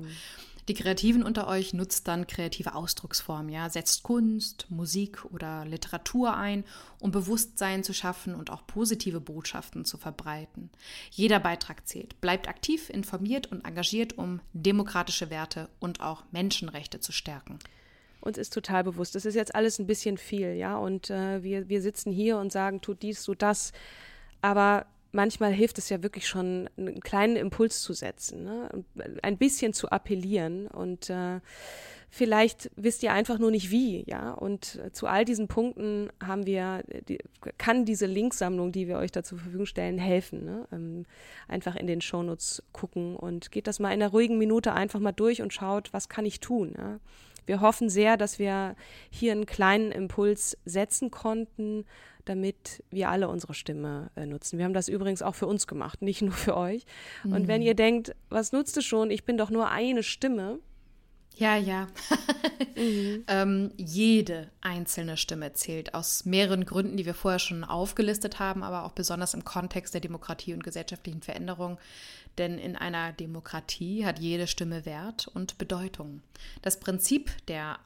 Die 0.68 0.74
Kreativen 0.74 1.22
unter 1.22 1.46
euch 1.46 1.74
nutzt 1.74 2.08
dann 2.08 2.26
kreative 2.26 2.74
Ausdrucksformen, 2.74 3.50
ja, 3.50 3.68
setzt 3.68 4.02
Kunst, 4.02 4.66
Musik 4.70 5.24
oder 5.26 5.64
Literatur 5.66 6.34
ein, 6.36 6.64
um 7.00 7.10
Bewusstsein 7.10 7.84
zu 7.84 7.92
schaffen 7.92 8.34
und 8.34 8.50
auch 8.50 8.66
positive 8.66 9.20
Botschaften 9.20 9.84
zu 9.84 9.98
verbreiten. 9.98 10.70
Jeder 11.10 11.38
Beitrag 11.38 11.86
zählt. 11.86 12.18
Bleibt 12.22 12.48
aktiv, 12.48 12.88
informiert 12.88 13.52
und 13.52 13.66
engagiert, 13.66 14.16
um 14.16 14.40
demokratische 14.54 15.28
Werte 15.28 15.68
und 15.80 16.00
auch 16.00 16.24
Menschenrechte 16.32 16.98
zu 17.00 17.12
stärken. 17.12 17.58
Uns 18.22 18.38
ist 18.38 18.54
total 18.54 18.84
bewusst, 18.84 19.14
das 19.14 19.26
ist 19.26 19.34
jetzt 19.34 19.54
alles 19.54 19.78
ein 19.78 19.86
bisschen 19.86 20.16
viel, 20.16 20.54
ja, 20.54 20.78
und 20.78 21.10
äh, 21.10 21.42
wir, 21.42 21.68
wir 21.68 21.82
sitzen 21.82 22.10
hier 22.10 22.38
und 22.38 22.52
sagen, 22.52 22.80
tut 22.80 23.02
dies, 23.02 23.22
tut 23.22 23.42
das, 23.42 23.72
aber 24.40 24.86
manchmal 25.14 25.52
hilft 25.52 25.78
es 25.78 25.88
ja 25.88 26.02
wirklich 26.02 26.26
schon, 26.26 26.68
einen 26.76 27.00
kleinen 27.00 27.36
Impuls 27.36 27.80
zu 27.80 27.92
setzen, 27.92 28.44
ne? 28.44 28.68
ein 29.22 29.38
bisschen 29.38 29.72
zu 29.72 29.90
appellieren 29.90 30.66
und 30.66 31.08
äh, 31.08 31.40
vielleicht 32.10 32.70
wisst 32.76 33.02
ihr 33.02 33.12
einfach 33.12 33.38
nur 33.38 33.50
nicht 33.50 33.70
wie, 33.70 34.04
ja. 34.06 34.32
Und 34.32 34.80
zu 34.92 35.06
all 35.06 35.24
diesen 35.24 35.48
Punkten 35.48 36.10
haben 36.22 36.46
wir, 36.46 36.84
die, 37.08 37.18
kann 37.58 37.84
diese 37.84 38.06
Linksammlung, 38.06 38.70
die 38.70 38.86
wir 38.86 38.98
euch 38.98 39.10
da 39.10 39.24
zur 39.24 39.38
Verfügung 39.38 39.66
stellen, 39.66 39.98
helfen. 39.98 40.44
Ne? 40.44 40.68
Ähm, 40.72 41.06
einfach 41.48 41.74
in 41.74 41.86
den 41.86 42.00
Shownotes 42.00 42.62
gucken 42.72 43.16
und 43.16 43.50
geht 43.50 43.66
das 43.66 43.80
mal 43.80 43.88
in 43.88 44.00
einer 44.00 44.12
ruhigen 44.12 44.38
Minute 44.38 44.72
einfach 44.72 45.00
mal 45.00 45.12
durch 45.12 45.42
und 45.42 45.52
schaut, 45.52 45.92
was 45.92 46.08
kann 46.08 46.24
ich 46.24 46.38
tun. 46.38 46.74
Ja? 46.78 47.00
Wir 47.46 47.60
hoffen 47.60 47.88
sehr, 47.90 48.16
dass 48.16 48.38
wir 48.38 48.76
hier 49.10 49.32
einen 49.32 49.46
kleinen 49.46 49.92
Impuls 49.92 50.56
setzen 50.64 51.10
konnten, 51.10 51.84
damit 52.24 52.82
wir 52.90 53.10
alle 53.10 53.28
unsere 53.28 53.54
Stimme 53.54 54.10
äh, 54.16 54.26
nutzen. 54.26 54.58
Wir 54.58 54.64
haben 54.64 54.74
das 54.74 54.88
übrigens 54.88 55.22
auch 55.22 55.34
für 55.34 55.46
uns 55.46 55.66
gemacht, 55.66 56.02
nicht 56.02 56.22
nur 56.22 56.32
für 56.32 56.56
euch. 56.56 56.84
Mhm. 57.22 57.32
Und 57.32 57.48
wenn 57.48 57.60
mhm. 57.60 57.66
ihr 57.66 57.74
denkt, 57.74 58.14
was 58.30 58.52
nutzt 58.52 58.76
es 58.76 58.84
schon? 58.84 59.10
Ich 59.10 59.24
bin 59.24 59.36
doch 59.36 59.50
nur 59.50 59.70
eine 59.70 60.02
Stimme. 60.02 60.58
Ja, 61.36 61.56
ja. 61.56 61.88
mhm. 62.76 63.24
ähm, 63.26 63.72
jede 63.76 64.50
einzelne 64.60 65.16
Stimme 65.16 65.52
zählt 65.52 65.94
aus 65.94 66.24
mehreren 66.24 66.64
Gründen, 66.64 66.96
die 66.96 67.06
wir 67.06 67.14
vorher 67.14 67.40
schon 67.40 67.64
aufgelistet 67.64 68.38
haben, 68.38 68.62
aber 68.62 68.84
auch 68.84 68.92
besonders 68.92 69.34
im 69.34 69.44
Kontext 69.44 69.94
der 69.94 70.00
Demokratie 70.00 70.54
und 70.54 70.62
gesellschaftlichen 70.62 71.22
Veränderung. 71.22 71.78
Denn 72.38 72.58
in 72.58 72.76
einer 72.76 73.12
Demokratie 73.12 74.04
hat 74.04 74.18
jede 74.18 74.46
Stimme 74.46 74.86
Wert 74.86 75.28
und 75.28 75.58
Bedeutung. 75.58 76.22
Das 76.62 76.80
Prinzip 76.80 77.30
der 77.46 77.78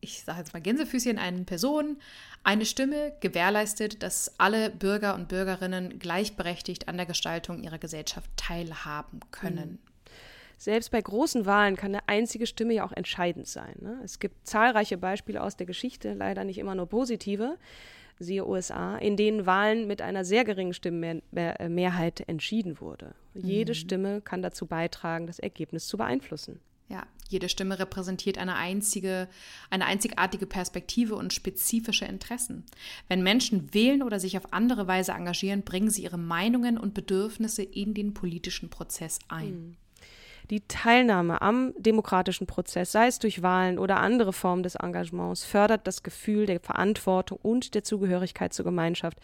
ich 0.00 0.22
sage 0.22 0.38
jetzt 0.38 0.52
mal 0.52 0.60
Gänsefüßchen, 0.60 1.18
einen 1.18 1.44
Person, 1.44 1.98
eine 2.42 2.64
Stimme 2.64 3.12
gewährleistet, 3.20 4.02
dass 4.02 4.34
alle 4.38 4.70
Bürger 4.70 5.14
und 5.14 5.28
Bürgerinnen 5.28 5.98
gleichberechtigt 5.98 6.88
an 6.88 6.96
der 6.96 7.06
Gestaltung 7.06 7.62
ihrer 7.62 7.78
Gesellschaft 7.78 8.30
teilhaben 8.36 9.20
können. 9.30 9.72
Mhm. 9.72 9.78
Selbst 10.56 10.90
bei 10.90 11.00
großen 11.00 11.46
Wahlen 11.46 11.76
kann 11.76 11.94
eine 11.94 12.06
einzige 12.06 12.46
Stimme 12.46 12.74
ja 12.74 12.84
auch 12.84 12.92
entscheidend 12.92 13.48
sein. 13.48 13.76
Ne? 13.80 13.98
Es 14.04 14.18
gibt 14.18 14.46
zahlreiche 14.46 14.98
Beispiele 14.98 15.42
aus 15.42 15.56
der 15.56 15.66
Geschichte, 15.66 16.12
leider 16.12 16.44
nicht 16.44 16.58
immer 16.58 16.74
nur 16.74 16.86
positive, 16.86 17.56
siehe 18.18 18.46
USA, 18.46 18.98
in 18.98 19.16
denen 19.16 19.46
Wahlen 19.46 19.86
mit 19.86 20.02
einer 20.02 20.22
sehr 20.22 20.44
geringen 20.44 20.74
Stimmenmehrheit 20.74 22.28
entschieden 22.28 22.78
wurde. 22.78 23.14
Jede 23.32 23.72
mhm. 23.72 23.76
Stimme 23.76 24.20
kann 24.20 24.42
dazu 24.42 24.66
beitragen, 24.66 25.26
das 25.26 25.38
Ergebnis 25.38 25.86
zu 25.86 25.96
beeinflussen. 25.96 26.60
Ja, 26.88 27.06
jede 27.30 27.48
Stimme 27.48 27.78
repräsentiert 27.78 28.38
eine 28.38 28.56
einzige, 28.56 29.28
eine 29.70 29.86
einzigartige 29.86 30.46
Perspektive 30.46 31.14
und 31.14 31.32
spezifische 31.32 32.04
Interessen. 32.04 32.64
Wenn 33.08 33.22
Menschen 33.22 33.72
wählen 33.72 34.02
oder 34.02 34.18
sich 34.18 34.36
auf 34.36 34.52
andere 34.52 34.86
Weise 34.86 35.12
engagieren, 35.12 35.62
bringen 35.62 35.90
sie 35.90 36.02
ihre 36.02 36.18
Meinungen 36.18 36.78
und 36.78 36.94
Bedürfnisse 36.94 37.62
in 37.62 37.94
den 37.94 38.14
politischen 38.14 38.70
Prozess 38.70 39.18
ein. 39.28 39.46
Hm. 39.46 39.76
Die 40.50 40.66
Teilnahme 40.66 41.42
am 41.42 41.72
demokratischen 41.78 42.48
Prozess, 42.48 42.90
sei 42.90 43.06
es 43.06 43.20
durch 43.20 43.40
Wahlen 43.40 43.78
oder 43.78 43.98
andere 44.00 44.32
Formen 44.32 44.64
des 44.64 44.74
Engagements, 44.74 45.44
fördert 45.44 45.86
das 45.86 46.02
Gefühl 46.02 46.46
der 46.46 46.58
Verantwortung 46.58 47.38
und 47.40 47.74
der 47.76 47.84
Zugehörigkeit 47.84 48.52
zur 48.52 48.64
Gemeinschaft. 48.64 49.18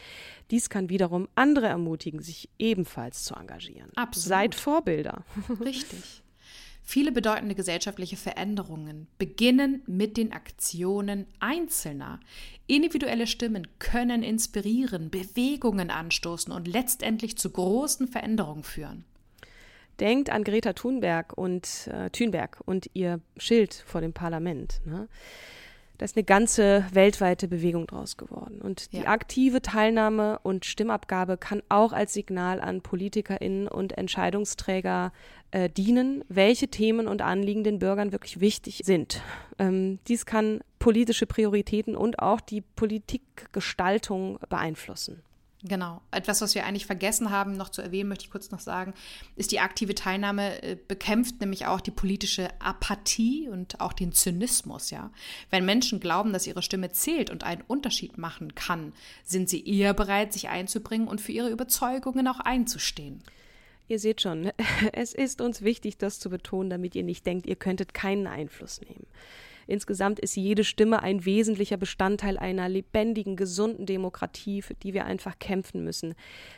Dies 0.52 0.70
kann 0.70 0.88
wiederum 0.88 1.26
andere 1.34 1.66
ermutigen, 1.66 2.22
sich 2.22 2.48
ebenfalls 2.60 3.24
zu 3.24 3.34
engagieren. 3.34 3.90
Absolut. 3.96 4.28
Seid 4.28 4.54
Vorbilder. 4.54 5.24
Richtig. 5.60 6.22
Viele 6.88 7.10
bedeutende 7.10 7.56
gesellschaftliche 7.56 8.16
Veränderungen 8.16 9.08
beginnen 9.18 9.82
mit 9.88 10.16
den 10.16 10.32
Aktionen 10.32 11.26
Einzelner. 11.40 12.20
Individuelle 12.68 13.26
Stimmen 13.26 13.66
können 13.80 14.22
inspirieren, 14.22 15.10
Bewegungen 15.10 15.90
anstoßen 15.90 16.52
und 16.52 16.68
letztendlich 16.68 17.36
zu 17.36 17.50
großen 17.50 18.06
Veränderungen 18.06 18.62
führen. 18.62 19.04
Denkt 19.98 20.30
an 20.30 20.44
Greta 20.44 20.74
Thunberg 20.74 21.36
und 21.36 21.88
äh, 21.88 22.08
Thunberg 22.10 22.62
und 22.66 22.88
ihr 22.94 23.20
Schild 23.36 23.74
vor 23.74 24.00
dem 24.00 24.12
Parlament. 24.12 24.80
Ne? 24.84 25.08
Da 25.98 26.04
ist 26.04 26.16
eine 26.16 26.24
ganze 26.24 26.84
weltweite 26.92 27.48
Bewegung 27.48 27.86
draus 27.86 28.16
geworden. 28.16 28.60
Und 28.60 28.92
die 28.92 29.00
ja. 29.00 29.08
aktive 29.08 29.62
Teilnahme 29.62 30.38
und 30.42 30.64
Stimmabgabe 30.64 31.36
kann 31.38 31.62
auch 31.68 31.92
als 31.92 32.12
Signal 32.12 32.60
an 32.60 32.82
PolitikerInnen 32.82 33.66
und 33.66 33.96
Entscheidungsträger 33.96 35.12
äh, 35.52 35.70
dienen, 35.70 36.24
welche 36.28 36.68
Themen 36.68 37.08
und 37.08 37.22
Anliegen 37.22 37.64
den 37.64 37.78
Bürgern 37.78 38.12
wirklich 38.12 38.40
wichtig 38.40 38.82
sind. 38.84 39.22
Ähm, 39.58 39.98
dies 40.06 40.26
kann 40.26 40.60
politische 40.78 41.26
Prioritäten 41.26 41.96
und 41.96 42.18
auch 42.18 42.40
die 42.40 42.60
Politikgestaltung 42.60 44.38
beeinflussen. 44.48 45.22
Genau. 45.62 46.02
Etwas, 46.10 46.42
was 46.42 46.54
wir 46.54 46.66
eigentlich 46.66 46.86
vergessen 46.86 47.30
haben, 47.30 47.56
noch 47.56 47.70
zu 47.70 47.80
erwähnen, 47.80 48.10
möchte 48.10 48.24
ich 48.24 48.30
kurz 48.30 48.50
noch 48.50 48.60
sagen, 48.60 48.92
ist 49.36 49.52
die 49.52 49.60
aktive 49.60 49.94
Teilnahme 49.94 50.62
äh, 50.62 50.76
bekämpft 50.76 51.40
nämlich 51.40 51.66
auch 51.66 51.80
die 51.80 51.90
politische 51.90 52.48
Apathie 52.60 53.48
und 53.48 53.80
auch 53.80 53.94
den 53.94 54.12
Zynismus, 54.12 54.90
ja. 54.90 55.10
Wenn 55.50 55.64
Menschen 55.64 55.98
glauben, 55.98 56.32
dass 56.32 56.46
ihre 56.46 56.62
Stimme 56.62 56.92
zählt 56.92 57.30
und 57.30 57.42
einen 57.42 57.62
Unterschied 57.66 58.18
machen 58.18 58.54
kann, 58.54 58.92
sind 59.24 59.48
sie 59.48 59.66
eher 59.66 59.94
bereit, 59.94 60.32
sich 60.34 60.48
einzubringen 60.48 61.08
und 61.08 61.20
für 61.20 61.32
ihre 61.32 61.50
Überzeugungen 61.50 62.28
auch 62.28 62.40
einzustehen. 62.40 63.22
Ihr 63.88 63.98
seht 63.98 64.20
schon, 64.20 64.52
es 64.92 65.14
ist 65.14 65.40
uns 65.40 65.62
wichtig, 65.62 65.96
das 65.96 66.20
zu 66.20 66.28
betonen, 66.28 66.70
damit 66.70 66.94
ihr 66.94 67.02
nicht 67.02 67.26
denkt, 67.26 67.46
ihr 67.46 67.56
könntet 67.56 67.94
keinen 67.94 68.26
Einfluss 68.26 68.80
nehmen. 68.82 69.06
Insgesamt 69.66 70.20
ist 70.20 70.36
jede 70.36 70.64
Stimme 70.64 71.02
ein 71.02 71.24
wesentlicher 71.24 71.76
Bestandteil 71.76 72.38
einer 72.38 72.68
lebendigen, 72.68 73.36
gesunden 73.36 73.86
Demokratie, 73.86 74.62
für 74.62 74.74
die 74.74 74.94
wir 74.94 75.04
einfach 75.04 75.38
kämpfen 75.38 75.84
müssen. 75.84 76.14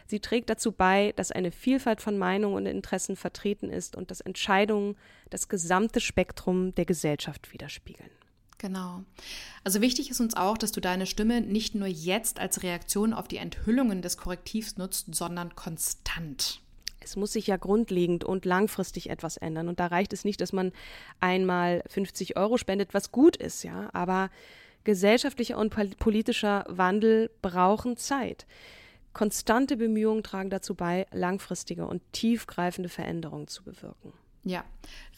Sie 0.06 0.20
trägt 0.20 0.50
dazu 0.50 0.72
bei, 0.72 1.12
dass 1.16 1.32
eine 1.32 1.50
Vielfalt 1.50 2.00
von 2.00 2.18
Meinungen 2.18 2.56
und 2.56 2.66
Interessen 2.66 3.16
vertreten 3.16 3.70
ist 3.70 3.96
und 3.96 4.10
dass 4.10 4.20
Entscheidungen 4.20 4.96
das 5.30 5.48
gesamte 5.48 6.00
Spektrum 6.00 6.74
der 6.74 6.84
Gesellschaft 6.84 7.52
widerspiegeln. 7.52 8.10
Genau. 8.58 9.04
Also 9.62 9.80
wichtig 9.80 10.10
ist 10.10 10.20
uns 10.20 10.36
auch, 10.36 10.58
dass 10.58 10.72
du 10.72 10.80
deine 10.80 11.06
Stimme 11.06 11.40
nicht 11.40 11.76
nur 11.76 11.86
jetzt 11.86 12.40
als 12.40 12.64
Reaktion 12.64 13.14
auf 13.14 13.28
die 13.28 13.36
Enthüllungen 13.36 14.02
des 14.02 14.16
Korrektivs 14.16 14.76
nutzt, 14.76 15.14
sondern 15.14 15.54
konstant 15.54 16.60
es 17.08 17.16
muss 17.16 17.32
sich 17.32 17.46
ja 17.46 17.56
grundlegend 17.56 18.24
und 18.24 18.44
langfristig 18.44 19.10
etwas 19.10 19.36
ändern. 19.36 19.68
Und 19.68 19.80
da 19.80 19.86
reicht 19.86 20.12
es 20.12 20.24
nicht, 20.24 20.40
dass 20.40 20.52
man 20.52 20.72
einmal 21.20 21.82
50 21.88 22.36
Euro 22.36 22.56
spendet, 22.56 22.94
was 22.94 23.12
gut 23.12 23.36
ist, 23.36 23.62
ja. 23.64 23.90
Aber 23.92 24.30
gesellschaftlicher 24.84 25.58
und 25.58 25.74
politischer 25.98 26.64
Wandel 26.68 27.30
brauchen 27.42 27.96
Zeit. 27.96 28.46
Konstante 29.12 29.76
Bemühungen 29.76 30.22
tragen 30.22 30.50
dazu 30.50 30.74
bei, 30.74 31.06
langfristige 31.12 31.86
und 31.86 32.02
tiefgreifende 32.12 32.88
Veränderungen 32.88 33.48
zu 33.48 33.64
bewirken. 33.64 34.12
Ja, 34.44 34.64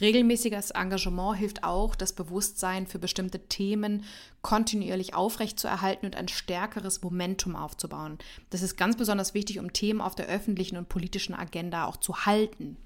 regelmäßiges 0.00 0.70
Engagement 0.70 1.38
hilft 1.38 1.62
auch, 1.62 1.94
das 1.94 2.12
Bewusstsein 2.12 2.86
für 2.86 2.98
bestimmte 2.98 3.46
Themen 3.48 4.04
kontinuierlich 4.42 5.14
aufrechtzuerhalten 5.14 6.06
und 6.06 6.16
ein 6.16 6.28
stärkeres 6.28 7.02
Momentum 7.02 7.54
aufzubauen. 7.54 8.18
Das 8.48 8.62
ist 8.62 8.76
ganz 8.76 8.96
besonders 8.96 9.34
wichtig, 9.34 9.58
um 9.58 9.72
Themen 9.72 10.00
auf 10.00 10.14
der 10.14 10.26
öffentlichen 10.26 10.76
und 10.76 10.88
politischen 10.88 11.34
Agenda 11.34 11.84
auch 11.84 11.98
zu 11.98 12.24
halten. 12.26 12.76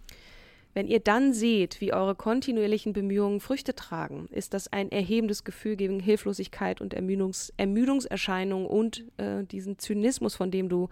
Wenn 0.75 0.89
ihr 0.89 1.01
dann 1.01 1.33
seht, 1.33 1.81
wie 1.81 1.93
eure 1.93 2.15
kontinuierlichen 2.15 2.93
Bemühungen 2.93 3.41
Früchte 3.41 3.75
tragen, 3.75 4.27
ist 4.31 4.55
das 4.55 4.73
ein 4.73 4.91
erhebendes 4.91 5.45
Gefühl 5.45 5.77
gegen 5.77 6.01
Hilflosigkeit 6.01 6.81
und 6.81 6.93
Ermüdungs 6.93 7.53
Ermüdungserscheinungen 7.57 8.67
und 8.67 9.05
äh, 9.17 9.45
diesen 9.45 9.79
Zynismus, 9.79 10.35
von 10.35 10.51
dem 10.51 10.69
du 10.69 10.89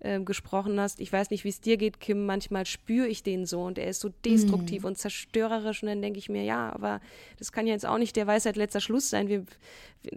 äh, 0.00 0.20
gesprochen 0.20 0.80
hast. 0.80 1.00
Ich 1.00 1.12
weiß 1.12 1.30
nicht, 1.30 1.44
wie 1.44 1.48
es 1.48 1.60
dir 1.60 1.76
geht, 1.76 2.00
Kim. 2.00 2.24
Manchmal 2.24 2.66
spüre 2.66 3.08
ich 3.08 3.22
den 3.22 3.46
so 3.46 3.62
und 3.64 3.78
er 3.78 3.88
ist 3.88 4.00
so 4.00 4.08
destruktiv 4.24 4.84
mm. 4.84 4.86
und 4.86 4.98
zerstörerisch. 4.98 5.82
Und 5.82 5.88
dann 5.88 6.00
denke 6.00 6.20
ich 6.20 6.28
mir, 6.28 6.44
ja, 6.44 6.72
aber 6.72 7.00
das 7.38 7.52
kann 7.52 7.66
ja 7.66 7.72
jetzt 7.72 7.84
auch 7.84 7.98
nicht 7.98 8.14
der 8.14 8.26
Weisheit 8.26 8.56
letzter 8.56 8.80
Schluss 8.80 9.10
sein. 9.10 9.28
Wir, 9.28 9.44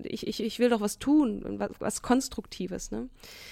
ich, 0.04 0.28
ich, 0.28 0.41
ich 0.41 0.60
will 0.60 0.69
doch 0.69 0.82
was 0.82 1.00
tun, 1.00 1.58
was, 1.58 1.71
was 1.80 2.02
Konstruktives. 2.02 2.91
Ne? 2.91 3.10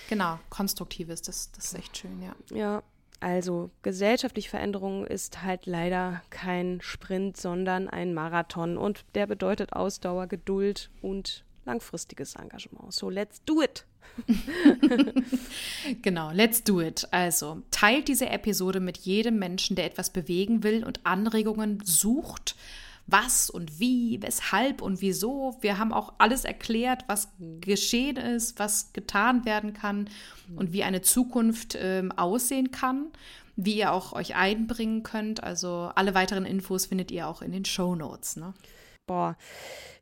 Genau, 0.07 0.39
Konstruktives, 0.49 1.23
das, 1.23 1.51
das 1.51 1.65
ist 1.65 1.79
echt 1.79 1.97
schön, 1.97 2.21
ja. 2.21 2.35
Ja. 2.55 2.83
Also 3.19 3.69
gesellschaftliche 3.81 4.49
Veränderung 4.49 5.05
ist 5.05 5.43
halt 5.43 5.65
leider 5.65 6.21
kein 6.29 6.79
Sprint, 6.81 7.35
sondern 7.35 7.89
ein 7.89 8.13
Marathon 8.13 8.77
und 8.77 9.03
der 9.13 9.27
bedeutet 9.27 9.73
Ausdauer, 9.73 10.27
Geduld 10.27 10.89
und 11.01 11.43
langfristiges 11.65 12.35
Engagement. 12.35 12.93
So, 12.93 13.09
let's 13.09 13.43
do 13.43 13.61
it. 13.61 13.85
genau, 16.01 16.31
let's 16.31 16.63
do 16.63 16.81
it. 16.81 17.07
Also, 17.11 17.61
teilt 17.71 18.07
diese 18.07 18.29
Episode 18.29 18.79
mit 18.79 18.97
jedem 18.97 19.37
Menschen, 19.37 19.75
der 19.75 19.85
etwas 19.85 20.09
bewegen 20.09 20.63
will 20.63 20.83
und 20.83 21.05
Anregungen 21.05 21.79
sucht. 21.83 22.55
Was 23.11 23.49
und 23.49 23.79
wie, 23.79 24.21
weshalb 24.21 24.81
und 24.81 25.01
wieso. 25.01 25.57
Wir 25.61 25.77
haben 25.77 25.93
auch 25.93 26.13
alles 26.17 26.45
erklärt, 26.45 27.03
was 27.07 27.29
geschehen 27.61 28.17
ist, 28.17 28.59
was 28.59 28.93
getan 28.93 29.45
werden 29.45 29.73
kann 29.73 30.09
und 30.55 30.73
wie 30.73 30.83
eine 30.83 31.01
Zukunft 31.01 31.75
äh, 31.75 32.07
aussehen 32.15 32.71
kann, 32.71 33.07
wie 33.55 33.77
ihr 33.77 33.93
auch 33.93 34.13
euch 34.13 34.35
einbringen 34.35 35.03
könnt. 35.03 35.43
Also 35.43 35.91
alle 35.95 36.13
weiteren 36.13 36.45
Infos 36.45 36.87
findet 36.87 37.11
ihr 37.11 37.27
auch 37.27 37.41
in 37.41 37.51
den 37.51 37.65
Show 37.65 37.95
Notes. 37.95 38.35
Ne? 38.35 38.53
Boah, 39.09 39.35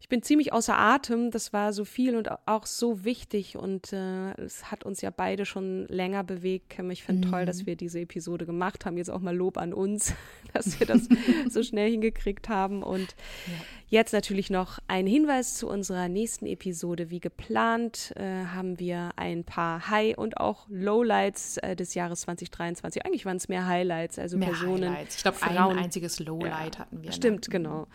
ich 0.01 0.09
bin 0.09 0.21
ziemlich 0.21 0.51
außer 0.51 0.77
Atem. 0.77 1.31
Das 1.31 1.53
war 1.53 1.71
so 1.71 1.85
viel 1.85 2.17
und 2.17 2.29
auch 2.45 2.65
so 2.65 3.05
wichtig 3.05 3.57
und 3.57 3.93
äh, 3.93 4.33
es 4.33 4.69
hat 4.69 4.83
uns 4.83 4.99
ja 4.99 5.11
beide 5.11 5.45
schon 5.45 5.85
länger 5.87 6.25
bewegt. 6.25 6.77
Ich 6.91 7.03
finde 7.03 7.27
mhm. 7.27 7.31
toll, 7.31 7.45
dass 7.45 7.61
mhm. 7.61 7.67
wir 7.67 7.75
diese 7.77 8.01
Episode 8.01 8.45
gemacht 8.45 8.85
haben. 8.85 8.97
Jetzt 8.97 9.09
auch 9.09 9.21
mal 9.21 9.35
Lob 9.35 9.57
an 9.57 9.73
uns, 9.73 10.13
dass 10.53 10.77
wir 10.77 10.87
das 10.87 11.07
so 11.49 11.63
schnell 11.63 11.89
hingekriegt 11.89 12.49
haben. 12.49 12.83
Und 12.83 13.15
ja. 13.47 13.53
Jetzt 13.87 14.13
natürlich 14.13 14.49
noch 14.49 14.79
ein 14.87 15.07
Hinweis 15.07 15.55
zu 15.55 15.67
unserer 15.67 16.09
nächsten 16.09 16.45
Episode. 16.45 17.09
Wie 17.09 17.19
geplant 17.19 18.13
äh, 18.15 18.45
haben 18.45 18.79
wir 18.79 19.11
ein 19.15 19.43
paar 19.43 19.89
High- 19.89 20.17
und 20.17 20.37
auch 20.37 20.67
Lowlights 20.69 21.57
äh, 21.57 21.75
des 21.75 21.93
Jahres 21.93 22.21
2023. 22.21 23.05
Eigentlich 23.05 23.25
waren 23.25 23.37
es 23.37 23.47
mehr 23.47 23.65
Highlights, 23.65 24.19
also 24.19 24.37
mehr 24.37 24.49
Personen. 24.49 24.89
Highlights. 24.89 25.15
Ich 25.15 25.23
glaube, 25.23 25.41
ein 25.41 25.57
einziges 25.57 26.19
Lowlight 26.19 26.75
ja. 26.75 26.81
hatten 26.81 27.01
wir. 27.01 27.11
Stimmt, 27.11 27.47
ne? 27.47 27.51
genau. 27.51 27.87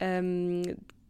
Ähm, 0.00 0.62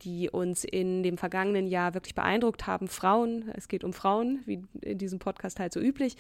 die 0.03 0.31
uns 0.31 0.65
in 0.65 1.03
dem 1.03 1.19
vergangenen 1.19 1.67
Jahr 1.67 1.95
wirklich 1.95 2.15
beeindruckt 2.15 2.67
haben. 2.67 2.89
Frauen, 2.89 3.51
es 3.55 3.69
geht 3.69 3.85
um 3.85 3.93
Frauen, 3.93 4.41
wie 4.47 4.63
in 4.81 4.99
diesem 4.99 5.19
Podcast 5.19 5.59
halt 5.61 5.73
so 5.73 5.81
üblich. 5.81 6.17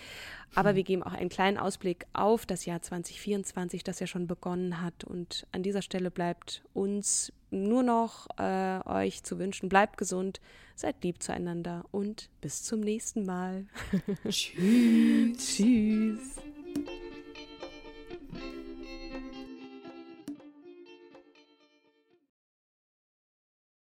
Aber 0.55 0.73
mhm. 0.73 0.77
wir 0.77 0.83
geben 0.85 1.03
auch 1.03 1.13
einen 1.13 1.29
kleinen 1.29 1.59
Ausblick 1.59 2.07
auf 2.13 2.47
das 2.47 2.67
Jahr 2.67 2.83
2024, 2.83 3.85
das 3.85 4.01
ja 4.01 4.07
schon 4.07 4.27
begonnen 4.27 4.83
hat. 4.83 5.05
Und 5.05 5.47
an 5.53 5.63
dieser 5.63 5.83
Stelle 5.83 6.11
bleibt 6.11 6.63
uns 6.75 7.33
nur 7.51 7.83
noch 7.83 8.27
äh, 8.39 8.81
euch 8.87 9.23
zu 9.23 9.39
wünschen, 9.39 9.69
bleibt 9.69 9.97
gesund, 9.99 10.41
seid 10.75 11.03
lieb 11.05 11.23
zueinander 11.23 11.85
und 11.91 12.29
bis 12.41 12.63
zum 12.63 12.81
nächsten 12.81 13.25
Mal. 13.25 13.67
Tschüss. 14.29 15.39
Tschüss. 15.39 16.37